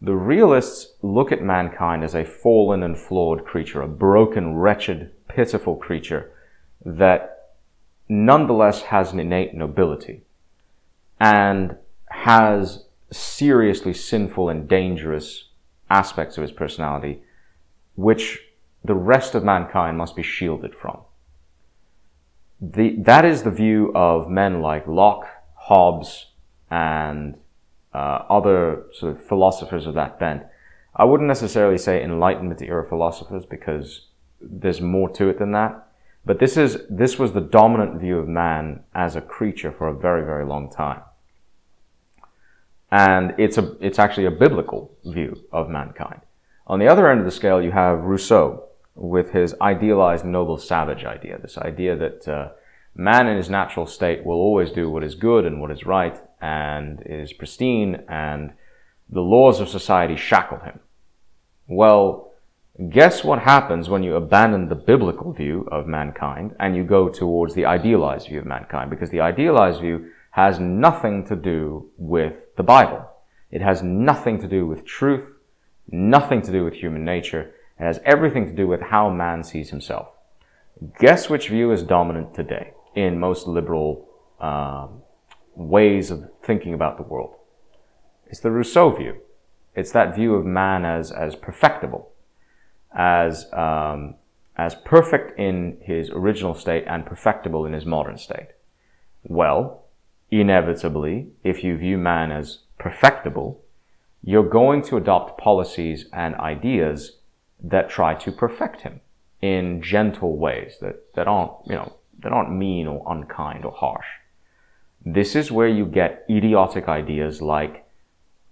The 0.00 0.14
realists 0.14 0.94
look 1.02 1.30
at 1.30 1.42
mankind 1.42 2.04
as 2.04 2.14
a 2.14 2.24
fallen 2.24 2.82
and 2.82 2.98
flawed 2.98 3.44
creature, 3.44 3.82
a 3.82 3.88
broken, 3.88 4.56
wretched, 4.56 5.12
pitiful 5.28 5.76
creature 5.76 6.32
that 6.84 7.50
nonetheless 8.08 8.82
has 8.82 9.12
an 9.12 9.20
innate 9.20 9.54
nobility 9.54 10.22
and 11.20 11.76
has 12.06 12.86
seriously 13.12 13.92
sinful 13.92 14.48
and 14.48 14.66
dangerous 14.66 15.48
aspects 15.90 16.38
of 16.38 16.42
his 16.42 16.52
personality, 16.52 17.22
which 17.94 18.49
the 18.84 18.94
rest 18.94 19.34
of 19.34 19.44
mankind 19.44 19.98
must 19.98 20.16
be 20.16 20.22
shielded 20.22 20.74
from. 20.74 21.00
The, 22.60 22.96
that 22.98 23.24
is 23.24 23.42
the 23.42 23.50
view 23.50 23.92
of 23.94 24.28
men 24.28 24.60
like 24.60 24.86
Locke, 24.86 25.26
Hobbes, 25.54 26.26
and 26.70 27.36
uh, 27.94 28.24
other 28.28 28.84
sort 28.92 29.16
of 29.16 29.24
philosophers 29.24 29.86
of 29.86 29.94
that 29.94 30.18
bent. 30.18 30.44
I 30.94 31.04
wouldn't 31.04 31.28
necessarily 31.28 31.78
say 31.78 32.02
Enlightenment 32.02 32.62
era 32.62 32.86
philosophers 32.86 33.44
because 33.46 34.06
there's 34.40 34.80
more 34.80 35.08
to 35.10 35.28
it 35.28 35.38
than 35.38 35.52
that. 35.52 35.86
But 36.24 36.38
this 36.38 36.56
is, 36.56 36.78
this 36.90 37.18
was 37.18 37.32
the 37.32 37.40
dominant 37.40 38.00
view 38.00 38.18
of 38.18 38.28
man 38.28 38.80
as 38.94 39.16
a 39.16 39.20
creature 39.20 39.72
for 39.72 39.88
a 39.88 39.94
very, 39.94 40.22
very 40.24 40.44
long 40.44 40.70
time. 40.70 41.00
And 42.90 43.34
it's 43.38 43.56
a, 43.56 43.76
it's 43.80 43.98
actually 43.98 44.26
a 44.26 44.30
biblical 44.30 44.92
view 45.04 45.44
of 45.52 45.70
mankind. 45.70 46.20
On 46.66 46.78
the 46.78 46.88
other 46.88 47.08
end 47.10 47.20
of 47.20 47.26
the 47.26 47.32
scale, 47.32 47.62
you 47.62 47.70
have 47.70 48.04
Rousseau 48.04 48.69
with 49.00 49.30
his 49.30 49.54
idealized 49.60 50.24
noble 50.24 50.58
savage 50.58 51.04
idea. 51.04 51.38
This 51.38 51.56
idea 51.56 51.96
that 51.96 52.28
uh, 52.28 52.48
man 52.94 53.26
in 53.26 53.36
his 53.38 53.48
natural 53.48 53.86
state 53.86 54.24
will 54.24 54.36
always 54.36 54.70
do 54.70 54.90
what 54.90 55.02
is 55.02 55.14
good 55.14 55.46
and 55.46 55.60
what 55.60 55.70
is 55.70 55.86
right 55.86 56.20
and 56.40 57.02
is 57.06 57.32
pristine 57.32 58.04
and 58.08 58.52
the 59.08 59.20
laws 59.20 59.58
of 59.58 59.68
society 59.68 60.16
shackle 60.16 60.58
him. 60.58 60.80
Well, 61.66 62.32
guess 62.90 63.24
what 63.24 63.40
happens 63.40 63.88
when 63.88 64.02
you 64.02 64.16
abandon 64.16 64.68
the 64.68 64.74
biblical 64.74 65.32
view 65.32 65.66
of 65.72 65.86
mankind 65.86 66.54
and 66.60 66.76
you 66.76 66.84
go 66.84 67.08
towards 67.08 67.54
the 67.54 67.64
idealized 67.64 68.28
view 68.28 68.40
of 68.40 68.46
mankind? 68.46 68.90
Because 68.90 69.10
the 69.10 69.20
idealized 69.20 69.80
view 69.80 70.10
has 70.32 70.60
nothing 70.60 71.26
to 71.26 71.36
do 71.36 71.90
with 71.96 72.34
the 72.56 72.62
Bible. 72.62 73.04
It 73.50 73.62
has 73.62 73.82
nothing 73.82 74.40
to 74.42 74.46
do 74.46 74.66
with 74.66 74.84
truth, 74.84 75.26
nothing 75.90 76.42
to 76.42 76.52
do 76.52 76.64
with 76.64 76.74
human 76.74 77.04
nature. 77.04 77.54
It 77.80 77.84
has 77.84 78.00
everything 78.04 78.46
to 78.46 78.52
do 78.52 78.68
with 78.68 78.82
how 78.82 79.08
man 79.08 79.42
sees 79.42 79.70
himself. 79.70 80.08
Guess 80.98 81.30
which 81.30 81.48
view 81.48 81.72
is 81.72 81.82
dominant 81.82 82.34
today 82.34 82.74
in 82.94 83.18
most 83.18 83.46
liberal 83.46 84.06
um, 84.38 85.00
ways 85.54 86.10
of 86.10 86.30
thinking 86.42 86.74
about 86.74 86.98
the 86.98 87.02
world? 87.02 87.36
It's 88.26 88.40
the 88.40 88.50
Rousseau 88.50 88.90
view. 88.90 89.22
It's 89.74 89.92
that 89.92 90.14
view 90.14 90.34
of 90.34 90.44
man 90.44 90.84
as, 90.84 91.10
as 91.10 91.34
perfectible, 91.34 92.10
as, 92.94 93.46
um, 93.52 94.16
as 94.56 94.74
perfect 94.74 95.38
in 95.38 95.78
his 95.80 96.10
original 96.10 96.54
state 96.54 96.84
and 96.86 97.06
perfectible 97.06 97.64
in 97.64 97.72
his 97.72 97.86
modern 97.86 98.18
state. 98.18 98.48
Well, 99.24 99.86
inevitably, 100.30 101.28
if 101.44 101.64
you 101.64 101.78
view 101.78 101.96
man 101.96 102.30
as 102.30 102.58
perfectible, 102.78 103.62
you're 104.22 104.48
going 104.48 104.82
to 104.82 104.98
adopt 104.98 105.40
policies 105.40 106.06
and 106.12 106.34
ideas 106.34 107.19
that 107.62 107.90
try 107.90 108.14
to 108.14 108.32
perfect 108.32 108.82
him 108.82 109.00
in 109.40 109.82
gentle 109.82 110.36
ways 110.36 110.76
that, 110.80 111.14
that 111.14 111.26
aren't, 111.26 111.52
you 111.66 111.74
know, 111.74 111.96
that 112.20 112.32
aren't 112.32 112.52
mean 112.52 112.86
or 112.86 113.04
unkind 113.10 113.64
or 113.64 113.72
harsh. 113.72 114.06
This 115.04 115.34
is 115.34 115.50
where 115.50 115.68
you 115.68 115.86
get 115.86 116.26
idiotic 116.28 116.88
ideas 116.88 117.40
like 117.40 117.86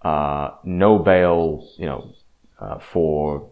uh, 0.03 0.51
no 0.65 0.99
bail, 0.99 1.69
you 1.77 1.87
know, 1.87 2.15
uh, 2.59 2.79
for 2.79 3.51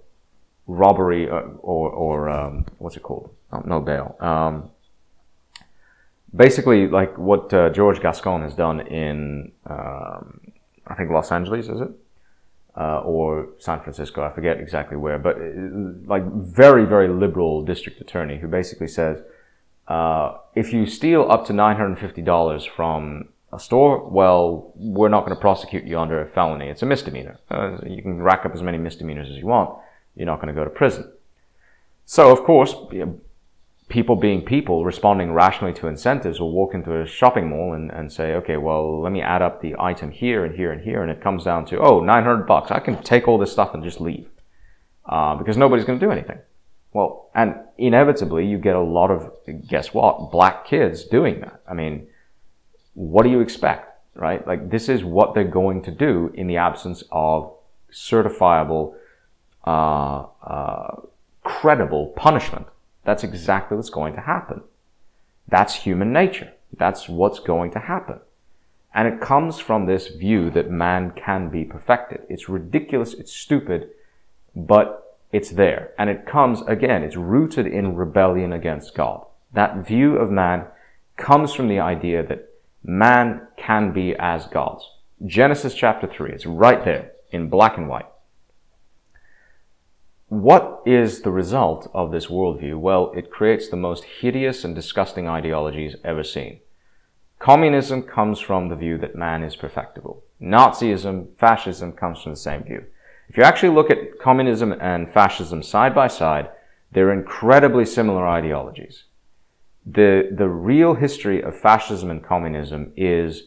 robbery 0.66 1.28
or, 1.28 1.38
uh, 1.38 1.48
or, 1.60 1.90
or 1.90 2.28
um, 2.30 2.66
what's 2.78 2.96
it 2.96 3.02
called? 3.02 3.30
Oh, 3.52 3.62
no 3.66 3.80
bail. 3.80 4.16
Um, 4.20 4.70
basically, 6.34 6.88
like 6.88 7.16
what 7.18 7.52
uh, 7.52 7.70
George 7.70 8.00
Gascon 8.00 8.42
has 8.42 8.54
done 8.54 8.80
in, 8.80 9.52
um, 9.66 10.40
I 10.86 10.94
think 10.94 11.10
Los 11.10 11.30
Angeles, 11.30 11.68
is 11.68 11.80
it? 11.80 11.90
Uh, 12.76 13.00
or 13.00 13.48
San 13.58 13.80
Francisco, 13.80 14.22
I 14.22 14.30
forget 14.30 14.60
exactly 14.60 14.98
where, 14.98 15.18
but 15.18 15.36
uh, 15.36 15.48
like 16.04 16.22
very, 16.30 16.84
very 16.84 17.08
liberal 17.08 17.62
district 17.62 18.02
attorney 18.02 18.36
who 18.38 18.48
basically 18.48 18.88
says, 18.88 19.22
uh, 19.88 20.36
if 20.54 20.74
you 20.74 20.84
steal 20.84 21.26
up 21.30 21.46
to 21.46 21.54
$950 21.54 22.68
from 22.68 23.28
a 23.50 23.58
store, 23.58 24.06
well, 24.10 24.72
we're 24.74 25.08
not 25.08 25.24
going 25.24 25.34
to 25.34 25.40
prosecute 25.40 25.84
you 25.84 25.98
under 25.98 26.20
a 26.20 26.26
felony. 26.26 26.68
It's 26.68 26.82
a 26.82 26.86
misdemeanor. 26.86 27.38
Uh, 27.50 27.78
you 27.86 28.02
can 28.02 28.20
rack 28.20 28.44
up 28.44 28.54
as 28.54 28.62
many 28.62 28.76
misdemeanors 28.76 29.30
as 29.30 29.36
you 29.36 29.46
want. 29.46 29.78
You're 30.14 30.26
not 30.26 30.40
going 30.40 30.54
to 30.54 30.60
go 30.60 30.64
to 30.64 30.70
prison. 30.70 31.10
So, 32.04 32.30
of 32.30 32.44
course, 32.44 32.74
people 33.88 34.16
being 34.16 34.42
people, 34.42 34.84
responding 34.84 35.32
rationally 35.32 35.72
to 35.74 35.86
incentives, 35.86 36.40
will 36.40 36.52
walk 36.52 36.74
into 36.74 37.00
a 37.00 37.06
shopping 37.06 37.48
mall 37.48 37.72
and, 37.72 37.90
and 37.90 38.12
say, 38.12 38.34
okay, 38.34 38.56
well, 38.56 39.00
let 39.00 39.12
me 39.12 39.22
add 39.22 39.42
up 39.42 39.60
the 39.60 39.76
item 39.78 40.10
here 40.10 40.44
and 40.44 40.56
here 40.56 40.72
and 40.72 40.82
here, 40.82 41.02
and 41.02 41.10
it 41.10 41.20
comes 41.20 41.44
down 41.44 41.64
to, 41.66 41.78
oh, 41.78 42.00
900 42.00 42.46
bucks. 42.46 42.70
I 42.70 42.80
can 42.80 43.00
take 43.02 43.28
all 43.28 43.38
this 43.38 43.52
stuff 43.52 43.74
and 43.74 43.84
just 43.84 44.00
leave. 44.00 44.28
Uh, 45.04 45.36
because 45.36 45.56
nobody's 45.56 45.84
going 45.84 46.00
to 46.00 46.04
do 46.04 46.10
anything. 46.10 46.38
Well, 46.92 47.30
and 47.34 47.56
inevitably 47.78 48.46
you 48.46 48.58
get 48.58 48.74
a 48.74 48.80
lot 48.80 49.10
of, 49.10 49.30
guess 49.68 49.94
what, 49.94 50.32
black 50.32 50.66
kids 50.66 51.04
doing 51.04 51.40
that. 51.40 51.60
I 51.68 51.74
mean, 51.74 52.08
what 52.94 53.22
do 53.22 53.28
you 53.28 53.40
expect, 53.40 54.00
right? 54.14 54.44
Like 54.46 54.70
this 54.70 54.88
is 54.88 55.04
what 55.04 55.34
they're 55.34 55.44
going 55.44 55.82
to 55.82 55.90
do 55.90 56.32
in 56.34 56.48
the 56.48 56.56
absence 56.56 57.04
of 57.12 57.52
certifiable, 57.92 58.94
uh, 59.64 60.24
uh, 60.42 60.96
credible 61.44 62.08
punishment. 62.16 62.66
That's 63.06 63.24
exactly 63.24 63.76
what's 63.76 63.88
going 63.88 64.14
to 64.14 64.20
happen. 64.20 64.62
That's 65.48 65.74
human 65.74 66.12
nature. 66.12 66.52
That's 66.76 67.08
what's 67.08 67.38
going 67.38 67.70
to 67.70 67.78
happen. 67.78 68.20
And 68.92 69.06
it 69.06 69.20
comes 69.20 69.60
from 69.60 69.86
this 69.86 70.08
view 70.08 70.50
that 70.50 70.70
man 70.70 71.12
can 71.12 71.48
be 71.48 71.64
perfected. 71.64 72.22
It's 72.28 72.48
ridiculous, 72.48 73.14
it's 73.14 73.32
stupid, 73.32 73.90
but 74.54 75.18
it's 75.30 75.50
there. 75.50 75.92
And 75.98 76.10
it 76.10 76.26
comes, 76.26 76.62
again, 76.62 77.02
it's 77.04 77.16
rooted 77.16 77.66
in 77.66 77.94
rebellion 77.94 78.52
against 78.52 78.94
God. 78.94 79.24
That 79.52 79.86
view 79.86 80.16
of 80.16 80.30
man 80.30 80.66
comes 81.16 81.52
from 81.52 81.68
the 81.68 81.78
idea 81.78 82.26
that 82.26 82.48
man 82.82 83.46
can 83.56 83.92
be 83.92 84.16
as 84.18 84.46
gods. 84.46 84.90
Genesis 85.24 85.74
chapter 85.74 86.08
3, 86.08 86.32
it's 86.32 86.46
right 86.46 86.84
there 86.84 87.12
in 87.30 87.48
black 87.48 87.76
and 87.76 87.88
white. 87.88 88.06
What 90.40 90.82
is 90.86 91.22
the 91.22 91.30
result 91.30 91.90
of 91.94 92.10
this 92.10 92.26
worldview? 92.26 92.78
Well, 92.78 93.12
it 93.16 93.30
creates 93.30 93.68
the 93.68 93.76
most 93.76 94.04
hideous 94.04 94.64
and 94.64 94.74
disgusting 94.74 95.28
ideologies 95.28 95.96
ever 96.04 96.22
seen. 96.22 96.60
Communism 97.38 98.02
comes 98.02 98.40
from 98.40 98.68
the 98.68 98.76
view 98.76 98.98
that 98.98 99.14
man 99.14 99.42
is 99.42 99.56
perfectible. 99.56 100.24
Nazism, 100.40 101.28
fascism 101.38 101.92
comes 101.92 102.22
from 102.22 102.32
the 102.32 102.36
same 102.36 102.64
view. 102.64 102.84
If 103.28 103.36
you 103.36 103.42
actually 103.42 103.74
look 103.74 103.90
at 103.90 104.18
communism 104.20 104.72
and 104.72 105.12
fascism 105.12 105.62
side 105.62 105.94
by 105.94 106.08
side, 106.08 106.48
they're 106.92 107.12
incredibly 107.12 107.84
similar 107.84 108.26
ideologies 108.26 109.04
the, 109.86 110.28
the 110.36 110.48
real 110.48 110.94
history 110.94 111.42
of 111.42 111.58
fascism 111.58 112.10
and 112.10 112.22
communism 112.22 112.92
is 112.96 113.44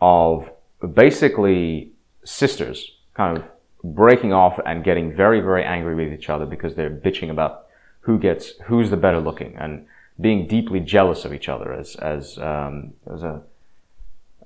of 0.00 0.50
basically 0.94 1.92
sisters 2.24 2.92
kind 3.14 3.36
of 3.38 3.44
breaking 3.84 4.32
off 4.32 4.58
and 4.66 4.82
getting 4.82 5.14
very, 5.14 5.40
very 5.40 5.64
angry 5.64 5.94
with 5.94 6.12
each 6.12 6.28
other 6.28 6.46
because 6.46 6.74
they're 6.74 6.90
bitching 6.90 7.30
about 7.30 7.66
who 8.00 8.18
gets, 8.18 8.54
who's 8.64 8.90
the 8.90 8.96
better 8.96 9.20
looking 9.20 9.56
and 9.56 9.86
being 10.20 10.48
deeply 10.48 10.80
jealous 10.80 11.24
of 11.24 11.32
each 11.32 11.48
other 11.48 11.72
as, 11.72 11.94
as, 11.96 12.38
um, 12.38 12.94
as 13.12 13.22
a, 13.22 13.42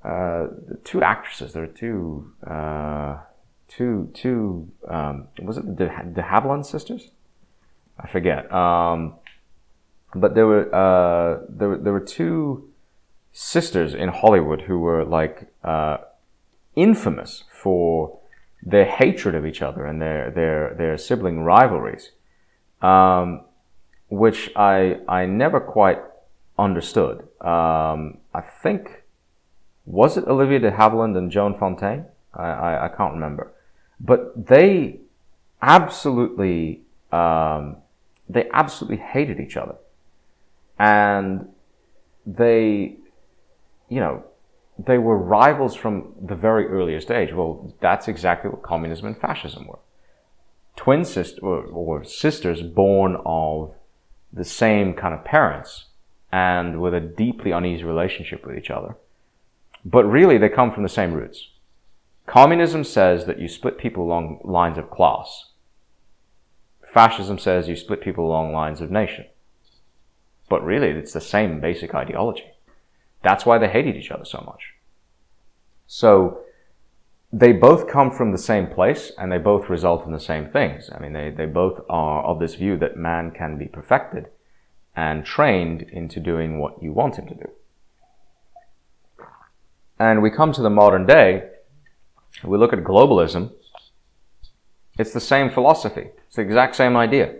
uh, 0.05 0.49
two 0.85 1.03
actresses, 1.03 1.53
there 1.53 1.63
are 1.63 1.67
two, 1.67 2.33
uh, 2.47 3.19
two, 3.69 4.11
two, 4.13 4.69
um, 4.89 5.29
was 5.41 5.57
it 5.57 5.77
the, 5.77 5.91
the 6.15 6.23
Havilland 6.23 6.67
sisters? 6.67 7.11
I 7.99 8.07
forget. 8.07 8.53
Um, 8.53 9.15
but 10.15 10.35
there 10.35 10.47
were 10.47 10.75
uh, 10.75 11.45
there 11.49 11.69
were, 11.69 11.79
there 11.79 11.93
were 11.93 12.01
two 12.01 12.71
sisters 13.33 13.95
in 13.95 14.09
Hollywood 14.09 14.63
who 14.63 14.79
were 14.79 15.05
like 15.05 15.53
uh, 15.63 15.99
infamous 16.75 17.45
for 17.51 18.19
their 18.63 18.85
hatred 18.85 19.35
of 19.35 19.47
each 19.47 19.63
other 19.63 19.85
and 19.87 20.01
their 20.01 20.31
their 20.31 20.75
their 20.75 20.99
sibling 20.99 21.41
rivalries, 21.41 22.11
um, 22.83 23.43
which 24.09 24.51
I 24.57 24.99
I 25.09 25.27
never 25.27 25.61
quite 25.61 26.01
understood. 26.59 27.29
Um, 27.41 28.19
I 28.35 28.41
think 28.63 29.05
was 29.87 30.17
it 30.17 30.27
Olivia 30.27 30.59
de 30.59 30.71
Havilland 30.71 31.17
and 31.17 31.31
Joan 31.31 31.55
Fontaine? 31.57 32.05
I, 32.35 32.45
I, 32.45 32.85
I 32.87 32.89
can't 32.89 33.15
remember, 33.15 33.53
but 34.01 34.47
they 34.47 35.01
absolutely 35.63 36.83
um, 37.11 37.77
they 38.29 38.49
absolutely 38.53 38.99
hated 38.99 39.41
each 39.41 39.57
other 39.57 39.77
and 40.79 41.49
they, 42.27 42.97
you 43.89 44.01
know, 44.01 44.25
they 44.79 44.99
were 44.99 45.19
rivals 45.19 45.75
from 45.75 46.13
the 46.21 46.37
very 46.37 46.67
earliest 46.67 47.11
age. 47.11 47.33
Well, 47.33 47.75
that's 47.81 48.07
exactly 48.07 48.51
what 48.51 48.63
communism 48.63 49.07
and 49.07 49.19
fascism 49.19 49.67
were. 49.67 49.81
Twin 50.77 51.05
sisters 51.05 51.41
or, 51.43 51.65
or 51.65 52.05
sisters 52.05 52.63
born 52.63 53.17
of 53.27 53.75
the 54.33 54.45
same 54.45 54.95
kind 54.95 55.15
of 55.15 55.25
parents 55.25 55.87
and 56.31 56.81
with 56.81 56.95
a 56.95 57.01
deeply 57.01 57.51
uneasy 57.51 57.85
relationship 57.85 58.47
with 58.47 58.57
each 58.57 58.71
other. 58.71 58.95
But 59.85 60.05
really, 60.05 60.39
they 60.39 60.49
come 60.49 60.73
from 60.73 60.83
the 60.83 60.89
same 60.89 61.15
roots. 61.15 61.49
Communism 62.27 62.85
says 62.85 63.25
that 63.27 63.41
you 63.41 63.49
split 63.49 63.79
people 63.79 64.05
along 64.05 64.41
lines 64.45 64.79
of 64.79 64.91
class. 64.91 65.47
Fascism 66.93 67.39
says 67.39 67.69
you 67.69 67.77
split 67.77 68.03
people 68.03 68.27
along 68.27 68.53
lines 68.53 68.81
of 68.81 68.91
nation. 68.91 69.25
But 70.49 70.65
really, 70.65 70.89
it's 70.89 71.13
the 71.13 71.21
same 71.21 71.61
basic 71.61 71.95
ideology. 71.95 72.53
That's 73.23 73.45
why 73.45 73.59
they 73.59 73.69
hated 73.69 73.97
each 73.97 74.11
other 74.11 74.25
so 74.25 74.43
much. 74.47 74.75
So, 75.87 76.41
they 77.33 77.53
both 77.53 77.89
come 77.89 78.11
from 78.11 78.33
the 78.33 78.39
same 78.39 78.67
place 78.67 79.13
and 79.19 79.31
they 79.31 79.39
both 79.39 79.69
result 79.69 80.07
in 80.07 80.13
the 80.13 80.21
same 80.21 80.49
things. 80.49 80.91
I 80.95 80.99
mean, 80.99 81.13
they, 81.13 81.31
they 81.31 81.47
both 81.47 81.81
are 81.89 82.23
of 82.25 82.39
this 82.39 82.55
view 82.55 82.77
that 82.79 82.97
man 82.97 83.31
can 83.31 83.59
be 83.59 83.67
perfected 83.67 84.29
and 84.97 85.25
trained 85.25 85.83
into 85.83 86.21
doing 86.21 86.59
what 86.59 86.83
you 86.83 86.93
want 86.93 87.17
him 87.17 87.27
to 87.29 87.35
do. 87.35 87.51
And 89.99 90.23
we 90.23 90.31
come 90.31 90.53
to 90.53 90.63
the 90.63 90.71
modern 90.71 91.07
day, 91.07 91.51
we 92.45 92.57
look 92.57 92.73
at 92.73 92.81
globalism, 92.81 93.53
it's 94.99 95.13
the 95.13 95.21
same 95.21 95.51
philosophy. 95.51 96.11
It's 96.27 96.37
the 96.37 96.43
exact 96.43 96.77
same 96.77 96.97
idea. 96.97 97.35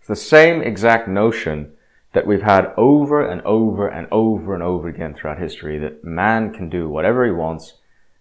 It's 0.00 0.08
the 0.08 0.16
same 0.16 0.62
exact 0.62 1.08
notion 1.08 1.73
that 2.14 2.26
we've 2.26 2.42
had 2.42 2.72
over 2.76 3.26
and 3.26 3.42
over 3.42 3.88
and 3.88 4.06
over 4.10 4.54
and 4.54 4.62
over 4.62 4.88
again 4.88 5.14
throughout 5.14 5.38
history 5.38 5.78
that 5.80 6.04
man 6.04 6.52
can 6.54 6.70
do 6.70 6.88
whatever 6.88 7.26
he 7.26 7.32
wants 7.32 7.74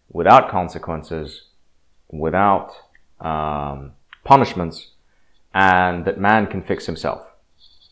without 0.09 0.49
consequences, 0.49 1.43
without 2.09 2.73
um, 3.21 3.91
punishments, 4.23 4.91
and 5.53 6.05
that 6.05 6.19
man 6.19 6.47
can 6.47 6.63
fix 6.63 6.87
himself. 6.87 7.23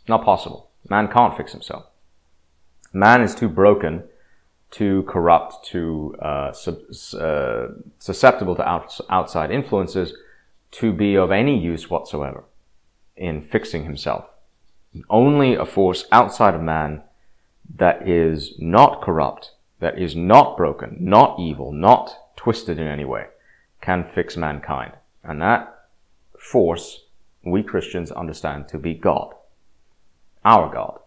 Not 0.09 0.25
possible. 0.25 0.71
Man 0.89 1.07
can't 1.07 1.37
fix 1.37 1.51
himself. 1.51 1.85
Man 2.91 3.21
is 3.21 3.35
too 3.35 3.47
broken, 3.47 4.03
too 4.71 5.03
corrupt, 5.07 5.63
too 5.63 6.15
uh, 6.19 6.51
sub- 6.51 6.81
uh, 7.19 7.67
susceptible 7.99 8.55
to 8.55 8.67
out- 8.67 8.99
outside 9.09 9.51
influences 9.51 10.13
to 10.71 10.91
be 10.91 11.15
of 11.15 11.31
any 11.31 11.59
use 11.59 11.91
whatsoever 11.91 12.43
in 13.15 13.43
fixing 13.43 13.83
himself. 13.83 14.30
Only 15.09 15.55
a 15.55 15.65
force 15.65 16.05
outside 16.11 16.53
of 16.53 16.61
man 16.61 17.01
that 17.77 18.07
is 18.07 18.53
not 18.59 19.01
corrupt, 19.01 19.51
that 19.79 19.97
is 19.97 20.15
not 20.15 20.57
broken, 20.57 20.97
not 20.99 21.39
evil, 21.39 21.71
not 21.71 22.35
twisted 22.35 22.77
in 22.77 22.87
any 22.87 23.05
way, 23.05 23.27
can 23.81 24.03
fix 24.03 24.35
mankind. 24.35 24.93
And 25.23 25.41
that 25.41 25.87
force 26.37 27.05
we 27.43 27.63
Christians 27.63 28.11
understand 28.11 28.67
to 28.69 28.77
be 28.77 28.93
God. 28.93 29.33
Our 30.43 30.71
God, 30.71 30.99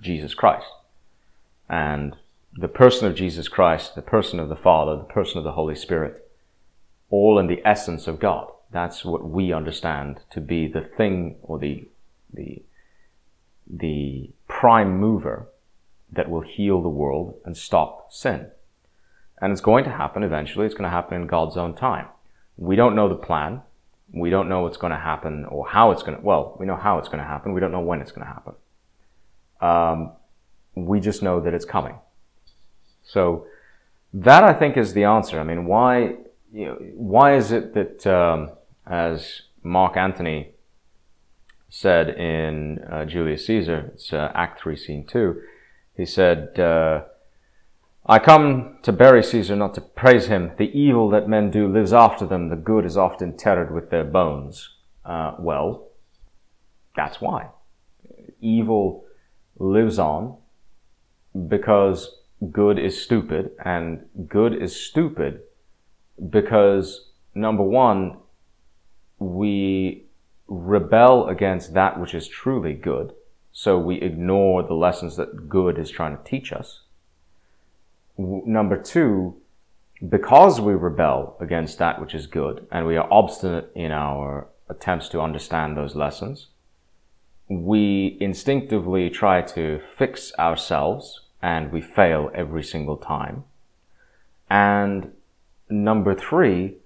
Jesus 0.00 0.34
Christ. 0.34 0.66
And 1.68 2.16
the 2.56 2.68
person 2.68 3.08
of 3.08 3.14
Jesus 3.14 3.48
Christ, 3.48 3.94
the 3.94 4.02
person 4.02 4.38
of 4.38 4.48
the 4.48 4.56
Father, 4.56 4.96
the 4.96 5.04
person 5.04 5.38
of 5.38 5.44
the 5.44 5.52
Holy 5.52 5.74
Spirit, 5.74 6.30
all 7.10 7.38
in 7.38 7.46
the 7.46 7.62
essence 7.64 8.06
of 8.06 8.20
God. 8.20 8.50
That's 8.70 9.04
what 9.04 9.28
we 9.28 9.52
understand 9.52 10.20
to 10.30 10.40
be 10.40 10.68
the 10.68 10.80
thing 10.82 11.36
or 11.42 11.58
the, 11.58 11.88
the, 12.32 12.62
the 13.68 14.30
prime 14.48 14.98
mover 14.98 15.48
that 16.12 16.30
will 16.30 16.42
heal 16.42 16.82
the 16.82 16.88
world 16.88 17.34
and 17.44 17.56
stop 17.56 18.12
sin. 18.12 18.48
And 19.40 19.52
it's 19.52 19.60
going 19.60 19.84
to 19.84 19.90
happen 19.90 20.22
eventually. 20.22 20.66
It's 20.66 20.74
going 20.74 20.84
to 20.84 20.90
happen 20.90 21.20
in 21.22 21.26
God's 21.26 21.56
own 21.56 21.74
time. 21.74 22.06
We 22.56 22.76
don't 22.76 22.94
know 22.94 23.08
the 23.08 23.16
plan. 23.16 23.62
We 24.12 24.30
don't 24.30 24.48
know 24.48 24.62
what's 24.62 24.76
going 24.76 24.92
to 24.92 24.98
happen 24.98 25.44
or 25.46 25.66
how 25.66 25.90
it's 25.90 26.02
going 26.02 26.16
to, 26.16 26.22
well, 26.22 26.56
we 26.58 26.66
know 26.66 26.76
how 26.76 26.98
it's 26.98 27.08
going 27.08 27.18
to 27.18 27.24
happen. 27.24 27.52
We 27.52 27.60
don't 27.60 27.72
know 27.72 27.80
when 27.80 28.00
it's 28.00 28.12
going 28.12 28.26
to 28.26 28.32
happen. 28.32 28.54
Um, 29.60 30.12
we 30.76 31.00
just 31.00 31.22
know 31.22 31.40
that 31.40 31.52
it's 31.52 31.64
coming. 31.64 31.96
So 33.02 33.46
that 34.12 34.44
I 34.44 34.52
think 34.52 34.76
is 34.76 34.94
the 34.94 35.04
answer. 35.04 35.40
I 35.40 35.42
mean, 35.42 35.66
why, 35.66 36.16
you 36.52 36.66
know, 36.66 36.74
why 36.94 37.34
is 37.34 37.50
it 37.50 37.74
that, 37.74 38.06
um, 38.06 38.50
as 38.86 39.42
Mark 39.62 39.96
Antony 39.96 40.53
said 41.74 42.08
in 42.08 42.78
uh, 42.88 43.04
Julius 43.04 43.46
Caesar, 43.46 43.90
it's 43.94 44.12
uh, 44.12 44.30
Act 44.32 44.60
3, 44.60 44.76
Scene 44.76 45.04
2, 45.04 45.42
he 45.96 46.06
said, 46.06 46.56
uh, 46.56 47.02
I 48.06 48.20
come 48.20 48.78
to 48.82 48.92
bury 48.92 49.24
Caesar, 49.24 49.56
not 49.56 49.74
to 49.74 49.80
praise 49.80 50.28
him. 50.28 50.52
The 50.56 50.70
evil 50.70 51.10
that 51.10 51.28
men 51.28 51.50
do 51.50 51.66
lives 51.66 51.92
after 51.92 52.26
them. 52.26 52.48
The 52.48 52.54
good 52.54 52.84
is 52.86 52.96
often 52.96 53.30
interred 53.30 53.74
with 53.74 53.90
their 53.90 54.04
bones. 54.04 54.70
Uh, 55.04 55.34
well, 55.40 55.88
that's 56.94 57.20
why. 57.20 57.48
Evil 58.40 59.04
lives 59.58 59.98
on 59.98 60.36
because 61.48 62.18
good 62.52 62.78
is 62.78 63.02
stupid, 63.02 63.50
and 63.64 64.04
good 64.28 64.54
is 64.54 64.80
stupid 64.80 65.40
because, 66.30 67.10
number 67.34 67.64
one, 67.64 68.18
we 69.18 70.03
rebel 70.46 71.28
against 71.28 71.74
that 71.74 71.98
which 71.98 72.14
is 72.14 72.28
truly 72.28 72.74
good. 72.74 73.14
So 73.52 73.78
we 73.78 74.00
ignore 74.00 74.62
the 74.62 74.74
lessons 74.74 75.16
that 75.16 75.48
good 75.48 75.78
is 75.78 75.90
trying 75.90 76.16
to 76.16 76.24
teach 76.24 76.52
us. 76.52 76.80
Number 78.18 78.76
two, 78.76 79.36
because 80.06 80.60
we 80.60 80.74
rebel 80.74 81.36
against 81.40 81.78
that 81.78 82.00
which 82.00 82.14
is 82.14 82.26
good 82.26 82.66
and 82.70 82.86
we 82.86 82.96
are 82.96 83.08
obstinate 83.10 83.70
in 83.74 83.90
our 83.90 84.48
attempts 84.68 85.08
to 85.10 85.20
understand 85.20 85.76
those 85.76 85.94
lessons, 85.94 86.48
we 87.48 88.16
instinctively 88.20 89.10
try 89.10 89.42
to 89.42 89.80
fix 89.96 90.32
ourselves 90.38 91.20
and 91.42 91.70
we 91.70 91.80
fail 91.80 92.30
every 92.34 92.62
single 92.62 92.96
time. 92.96 93.44
And 94.48 95.12
number 95.68 96.14
three, 96.14 96.76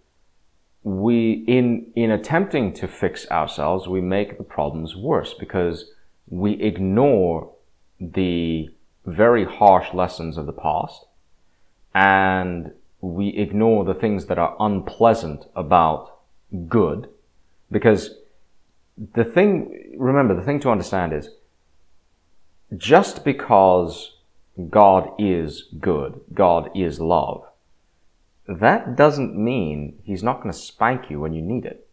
we 0.89 1.45
in 1.47 1.87
in 1.95 2.11
attempting 2.11 2.73
to 2.73 2.89
fix 2.89 3.31
ourselves 3.31 3.87
we 3.87 4.01
make 4.01 4.39
the 4.39 4.45
problems 4.45 4.97
worse 4.97 5.35
because 5.35 5.93
we 6.31 6.53
ignore 6.63 7.53
the 8.01 8.71
very 9.05 9.45
harsh 9.45 9.93
lessons 9.93 10.39
of 10.39 10.47
the 10.47 10.53
past 10.53 11.05
and 11.95 12.73
we 13.03 13.29
ignore 13.29 13.85
the 13.85 13.93
things 13.93 14.27
that 14.27 14.39
are 14.39 14.57
unpleasant 14.59 15.45
about 15.55 16.21
good 16.69 17.07
because 17.71 18.15
the 19.13 19.25
thing 19.25 19.95
remember 19.99 20.35
the 20.35 20.43
thing 20.43 20.59
to 20.59 20.71
understand 20.71 21.13
is 21.13 21.29
just 22.79 23.27
because 23.27 24.17
God 24.71 25.11
is 25.19 25.65
good 25.79 26.23
God 26.33 26.71
is 26.75 26.99
love 26.99 27.45
that 28.49 28.97
doesn't 28.97 29.37
mean 29.37 29.99
he's 30.03 30.23
not 30.23 30.43
going 30.43 30.53
to 30.53 30.59
spank 30.59 31.11
you 31.11 31.21
when 31.21 31.35
you 31.35 31.43
need 31.43 31.67
it. 31.67 31.87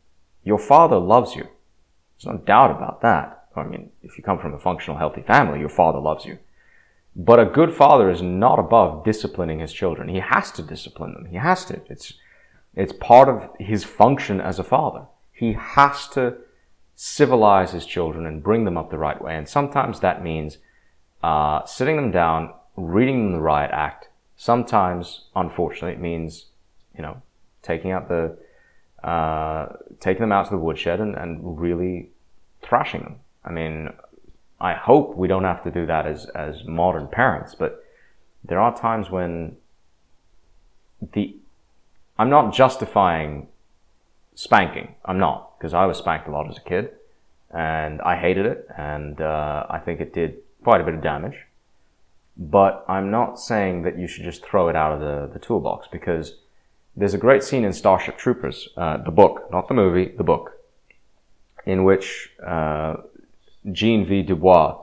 Your 0.43 0.57
father 0.57 0.97
loves 0.97 1.35
you. 1.35 1.43
There's 2.17 2.33
no 2.33 2.37
doubt 2.37 2.71
about 2.71 3.01
that. 3.01 3.47
I 3.55 3.63
mean, 3.63 3.91
if 4.01 4.17
you 4.17 4.23
come 4.23 4.39
from 4.39 4.53
a 4.53 4.59
functional, 4.59 4.97
healthy 4.97 5.21
family, 5.21 5.59
your 5.59 5.69
father 5.69 5.99
loves 5.99 6.25
you. 6.25 6.39
But 7.15 7.39
a 7.39 7.45
good 7.45 7.73
father 7.73 8.09
is 8.09 8.21
not 8.21 8.59
above 8.59 9.03
disciplining 9.03 9.59
his 9.59 9.73
children. 9.73 10.07
He 10.07 10.19
has 10.19 10.51
to 10.53 10.61
discipline 10.61 11.13
them. 11.13 11.25
He 11.25 11.37
has 11.37 11.65
to. 11.65 11.81
It's, 11.89 12.13
it's 12.73 12.93
part 12.93 13.29
of 13.29 13.49
his 13.59 13.83
function 13.83 14.41
as 14.41 14.59
a 14.59 14.63
father. 14.63 15.05
He 15.31 15.53
has 15.53 16.07
to 16.09 16.37
civilize 16.95 17.71
his 17.71 17.85
children 17.85 18.25
and 18.25 18.43
bring 18.43 18.63
them 18.63 18.77
up 18.77 18.89
the 18.89 18.97
right 18.97 19.21
way. 19.21 19.35
And 19.35 19.47
sometimes 19.47 19.99
that 19.99 20.23
means 20.23 20.57
uh, 21.21 21.65
sitting 21.65 21.97
them 21.97 22.11
down, 22.11 22.53
reading 22.77 23.23
them 23.23 23.33
the 23.33 23.41
riot 23.41 23.71
act, 23.73 24.09
Sometimes, 24.37 25.21
unfortunately, 25.35 25.93
it 25.93 25.99
means, 25.99 26.45
you 26.95 27.01
know, 27.01 27.21
taking 27.61 27.91
out 27.91 28.09
the, 28.09 28.37
uh, 29.03 29.67
taking 29.99 30.21
them 30.21 30.31
out 30.31 30.45
to 30.45 30.51
the 30.51 30.57
woodshed 30.57 30.99
and, 30.99 31.15
and 31.15 31.59
really 31.59 32.09
thrashing 32.61 33.01
them. 33.01 33.15
I 33.43 33.51
mean, 33.51 33.93
I 34.59 34.73
hope 34.73 35.15
we 35.15 35.27
don't 35.27 35.43
have 35.43 35.63
to 35.63 35.71
do 35.71 35.85
that 35.85 36.05
as, 36.05 36.25
as 36.27 36.63
modern 36.65 37.07
parents, 37.07 37.55
but 37.55 37.83
there 38.43 38.59
are 38.59 38.75
times 38.75 39.09
when 39.09 39.57
the, 41.13 41.35
I'm 42.17 42.29
not 42.29 42.53
justifying 42.53 43.47
spanking. 44.33 44.95
I'm 45.05 45.17
not, 45.17 45.57
because 45.57 45.73
I 45.73 45.85
was 45.85 45.97
spanked 45.97 46.27
a 46.27 46.31
lot 46.31 46.49
as 46.49 46.57
a 46.57 46.61
kid 46.61 46.91
and 47.51 48.01
I 48.01 48.17
hated 48.17 48.45
it 48.45 48.67
and, 48.77 49.21
uh, 49.21 49.65
I 49.69 49.79
think 49.79 50.01
it 50.01 50.13
did 50.13 50.37
quite 50.63 50.81
a 50.81 50.83
bit 50.83 50.93
of 50.93 51.01
damage 51.01 51.44
but 52.37 52.83
I'm 52.87 53.11
not 53.11 53.39
saying 53.39 53.83
that 53.83 53.97
you 53.97 54.07
should 54.07 54.23
just 54.23 54.45
throw 54.45 54.67
it 54.67 54.75
out 54.75 54.91
of 54.93 54.99
the, 54.99 55.29
the 55.33 55.39
toolbox 55.39 55.87
because 55.91 56.35
there's 56.95 57.13
a 57.13 57.17
great 57.17 57.43
scene 57.43 57.63
in 57.63 57.73
Starship 57.73 58.17
Troopers, 58.17 58.69
uh, 58.77 58.97
the 58.97 59.11
book, 59.11 59.49
not 59.51 59.67
the 59.67 59.73
movie, 59.73 60.13
the 60.15 60.23
book, 60.23 60.53
in 61.65 61.83
which 61.83 62.31
uh, 62.45 62.95
Jean 63.71 64.05
V. 64.05 64.21
Dubois 64.21 64.79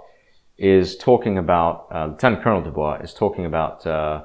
is 0.59 0.97
talking 0.97 1.39
about, 1.39 1.89
uh, 1.91 2.07
Lieutenant 2.07 2.43
Colonel 2.43 2.63
Dubois 2.63 3.01
is 3.01 3.15
talking 3.15 3.47
about 3.47 3.87
uh, 3.87 4.25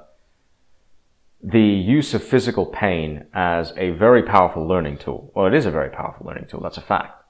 the 1.42 1.60
use 1.60 2.14
of 2.14 2.24
physical 2.24 2.66
pain 2.66 3.26
as 3.34 3.74
a 3.78 3.92
very 3.92 4.24
powerful 4.24 4.68
learning 4.68 4.98
tool. 4.98 5.32
Well, 5.34 5.48
it 5.48 5.54
is 5.54 5.66
a 5.66 5.72
very 5.72 5.90
powerful 5.90 6.26
learning 6.26 6.48
tool, 6.50 6.62
that's 6.62 6.78
a 6.78 6.82
fact. 6.82 7.24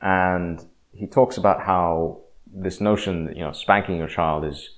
And 0.00 0.64
he 0.92 1.06
talks 1.06 1.36
about 1.36 1.62
how 1.62 2.20
this 2.46 2.80
notion 2.80 3.26
that, 3.26 3.36
you 3.36 3.42
know, 3.42 3.52
spanking 3.52 3.98
your 3.98 4.08
child 4.08 4.44
is 4.44 4.77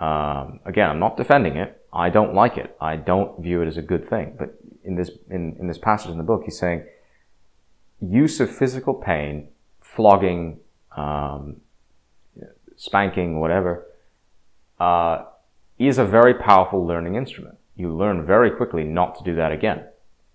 um, 0.00 0.60
again, 0.64 0.90
I'm 0.90 0.98
not 0.98 1.16
defending 1.16 1.56
it. 1.56 1.80
I 1.92 2.10
don't 2.10 2.34
like 2.34 2.56
it. 2.56 2.76
I 2.80 2.96
don't 2.96 3.40
view 3.40 3.62
it 3.62 3.68
as 3.68 3.76
a 3.76 3.82
good 3.82 4.08
thing. 4.08 4.34
But 4.38 4.58
in 4.82 4.96
this 4.96 5.10
in, 5.30 5.56
in 5.58 5.68
this 5.68 5.78
passage 5.78 6.10
in 6.10 6.18
the 6.18 6.24
book, 6.24 6.42
he's 6.44 6.58
saying 6.58 6.84
use 8.00 8.40
of 8.40 8.54
physical 8.54 8.94
pain, 8.94 9.48
flogging, 9.80 10.58
um, 10.96 11.60
spanking, 12.76 13.40
whatever, 13.40 13.86
uh, 14.80 15.24
is 15.78 15.98
a 15.98 16.04
very 16.04 16.34
powerful 16.34 16.84
learning 16.84 17.14
instrument. 17.14 17.56
You 17.76 17.94
learn 17.94 18.26
very 18.26 18.50
quickly 18.50 18.84
not 18.84 19.16
to 19.18 19.24
do 19.24 19.34
that 19.36 19.52
again. 19.52 19.84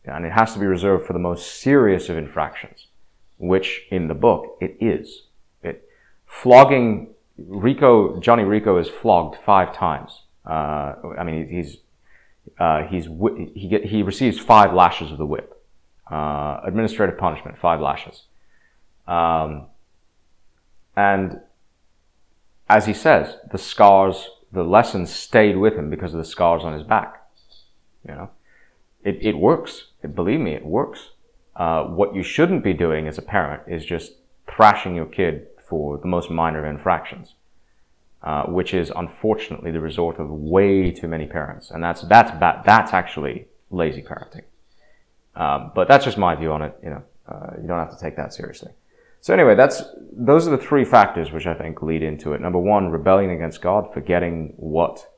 And 0.06 0.26
it 0.26 0.32
has 0.32 0.54
to 0.54 0.60
be 0.60 0.66
reserved 0.66 1.06
for 1.06 1.14
the 1.14 1.20
most 1.20 1.62
serious 1.62 2.10
of 2.10 2.18
infractions, 2.18 2.88
which 3.38 3.84
in 3.92 4.08
the 4.08 4.14
book 4.14 4.58
it 4.60 4.78
is. 4.80 5.24
It, 5.62 5.88
flogging, 6.26 7.14
Rico, 7.48 8.20
Johnny 8.20 8.44
Rico 8.44 8.78
is 8.78 8.90
flogged 8.90 9.38
five 9.46 9.74
times. 9.74 10.24
Uh, 10.46 10.96
I 11.18 11.24
mean, 11.24 11.48
he's, 11.50 11.78
uh, 12.60 12.84
he's, 12.84 13.06
he, 13.54 13.68
get, 13.70 13.86
he 13.86 14.04
receives 14.04 14.40
five 14.40 14.74
lashes 14.74 15.12
of 15.12 15.18
the 15.18 15.26
whip. 15.26 15.56
Uh, 16.10 16.60
administrative 16.64 17.18
punishment, 17.18 17.58
five 17.58 17.80
lashes. 17.80 18.24
Um, 19.08 19.68
and 20.96 21.42
as 22.68 22.86
he 22.86 22.94
says, 22.94 23.36
the 23.52 23.58
scars, 23.58 24.30
the 24.52 24.64
lessons 24.64 25.14
stayed 25.14 25.58
with 25.58 25.76
him 25.76 25.90
because 25.90 26.14
of 26.14 26.18
the 26.18 26.26
scars 26.26 26.64
on 26.64 26.74
his 26.74 26.84
back. 26.84 27.24
You 28.08 28.16
know, 28.16 28.30
it, 29.04 29.18
it 29.22 29.38
works. 29.38 29.88
It, 30.04 30.16
believe 30.16 30.40
me, 30.40 30.54
it 30.54 30.66
works. 30.66 31.12
Uh, 31.56 31.84
what 31.84 32.16
you 32.16 32.24
shouldn't 32.24 32.64
be 32.64 32.74
doing 32.74 33.08
as 33.08 33.18
a 33.18 33.22
parent 33.22 33.64
is 33.68 33.86
just 33.86 34.14
thrashing 34.48 34.96
your 34.96 35.06
kid 35.06 35.48
for 35.70 35.98
the 35.98 36.08
most 36.08 36.30
minor 36.30 36.66
infractions, 36.66 37.36
uh, 38.24 38.44
which 38.44 38.74
is 38.74 38.92
unfortunately 38.96 39.72
the 39.72 39.80
resort 39.80 40.20
of 40.20 40.30
way 40.30 40.92
too 40.92 41.08
many 41.08 41.26
parents, 41.26 41.72
and 41.72 41.84
that's 41.84 42.02
that's 42.02 42.32
bad. 42.32 42.64
That's 42.66 42.94
actually 42.94 43.48
lazy 43.70 44.02
parenting. 44.02 44.44
Um, 45.36 45.72
but 45.76 45.88
that's 45.88 46.06
just 46.06 46.18
my 46.18 46.36
view 46.36 46.52
on 46.52 46.62
it. 46.64 46.76
You 46.84 46.90
know, 46.90 47.04
uh, 47.28 47.52
you 47.62 47.68
don't 47.68 47.80
have 47.80 47.92
to 47.92 48.00
take 48.00 48.16
that 48.18 48.34
seriously. 48.34 48.72
So 49.22 49.34
anyway, 49.34 49.56
that's 49.56 49.84
those 50.12 50.48
are 50.48 50.52
the 50.52 50.58
three 50.58 50.86
factors 50.86 51.32
which 51.32 51.46
I 51.46 51.54
think 51.54 51.82
lead 51.82 52.04
into 52.04 52.34
it. 52.34 52.42
Number 52.42 52.60
one, 52.60 52.90
rebellion 52.90 53.32
against 53.32 53.62
God, 53.62 53.94
forgetting 53.94 54.54
what 54.58 55.12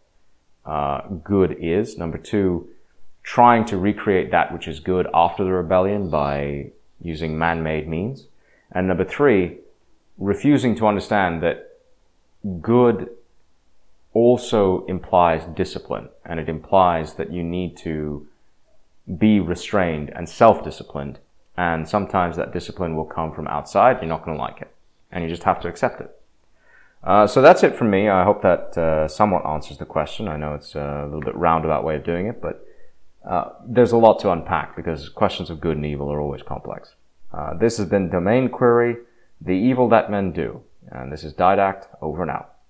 uh, 0.66 1.02
good 1.24 1.58
is. 1.60 1.98
Number 1.98 2.18
two, 2.18 2.70
trying 3.24 3.66
to 3.66 3.78
recreate 3.78 4.32
that 4.32 4.52
which 4.52 4.68
is 4.68 4.80
good 4.80 5.08
after 5.14 5.44
the 5.44 5.52
rebellion 5.52 6.10
by 6.10 6.72
using 7.02 7.38
man-made 7.38 7.88
means. 7.88 8.28
And 8.72 8.88
number 8.88 9.06
three, 9.06 9.58
refusing 10.22 10.76
to 10.78 10.88
understand 10.88 11.44
that 11.44 11.80
good 12.62 13.10
also 14.14 14.86
implies 14.86 15.44
discipline, 15.56 16.10
and 16.26 16.40
it 16.40 16.48
implies 16.48 17.16
that 17.16 17.32
you 17.32 17.44
need 17.44 17.76
to 17.78 18.28
be 19.18 19.40
restrained 19.40 20.10
and 20.16 20.30
self-disciplined 20.30 21.20
and 21.58 21.88
sometimes 21.88 22.38
that 22.38 22.54
discipline 22.54 22.96
will 22.96 23.06
come 23.06 23.34
from 23.34 23.48
outside. 23.48 23.98
You're 23.98 24.10
not 24.10 24.24
going 24.24 24.38
to 24.38 24.42
like 24.42 24.62
it. 24.62 24.74
And 25.12 25.24
you 25.24 25.30
just 25.30 25.44
have 25.44 25.60
to 25.62 25.68
accept 25.68 26.02
it. 26.02 26.18
Uh, 27.04 27.28
so 27.28 27.42
that's 27.42 27.64
it 27.64 27.76
from 27.76 27.90
me. 27.90 28.08
I 28.08 28.24
hope 28.24 28.42
that 28.44 28.78
uh, 28.78 29.08
somewhat 29.08 29.46
answers 29.46 29.78
the 29.78 29.86
question. 29.86 30.28
I 30.28 30.38
know 30.38 30.54
it's 30.54 30.76
a 30.76 31.04
little 31.06 31.22
bit 31.22 31.36
roundabout 31.36 31.84
way 31.84 31.96
of 31.96 32.04
doing 32.04 32.28
it, 32.28 32.42
but 32.42 32.66
uh, 33.28 33.50
there's 33.68 33.92
a 33.92 33.98
lot 33.98 34.20
to 34.20 34.32
unpack 34.32 34.76
because 34.76 35.10
questions 35.10 35.50
of 35.50 35.60
good 35.60 35.78
and 35.78 35.86
evil 35.86 36.12
are 36.12 36.22
always 36.22 36.42
complex. 36.42 36.96
Uh, 37.34 37.54
this 37.56 37.78
has 37.78 37.88
been 37.88 38.10
Domain 38.10 38.50
Query, 38.50 38.98
The 39.44 39.54
Evil 39.54 39.90
That 39.90 40.12
Men 40.12 40.32
Do. 40.32 40.62
And 40.90 41.12
this 41.12 41.24
is 41.24 41.34
Didact, 41.34 41.88
over 42.02 42.22
and 42.22 42.30
out. 42.30 42.51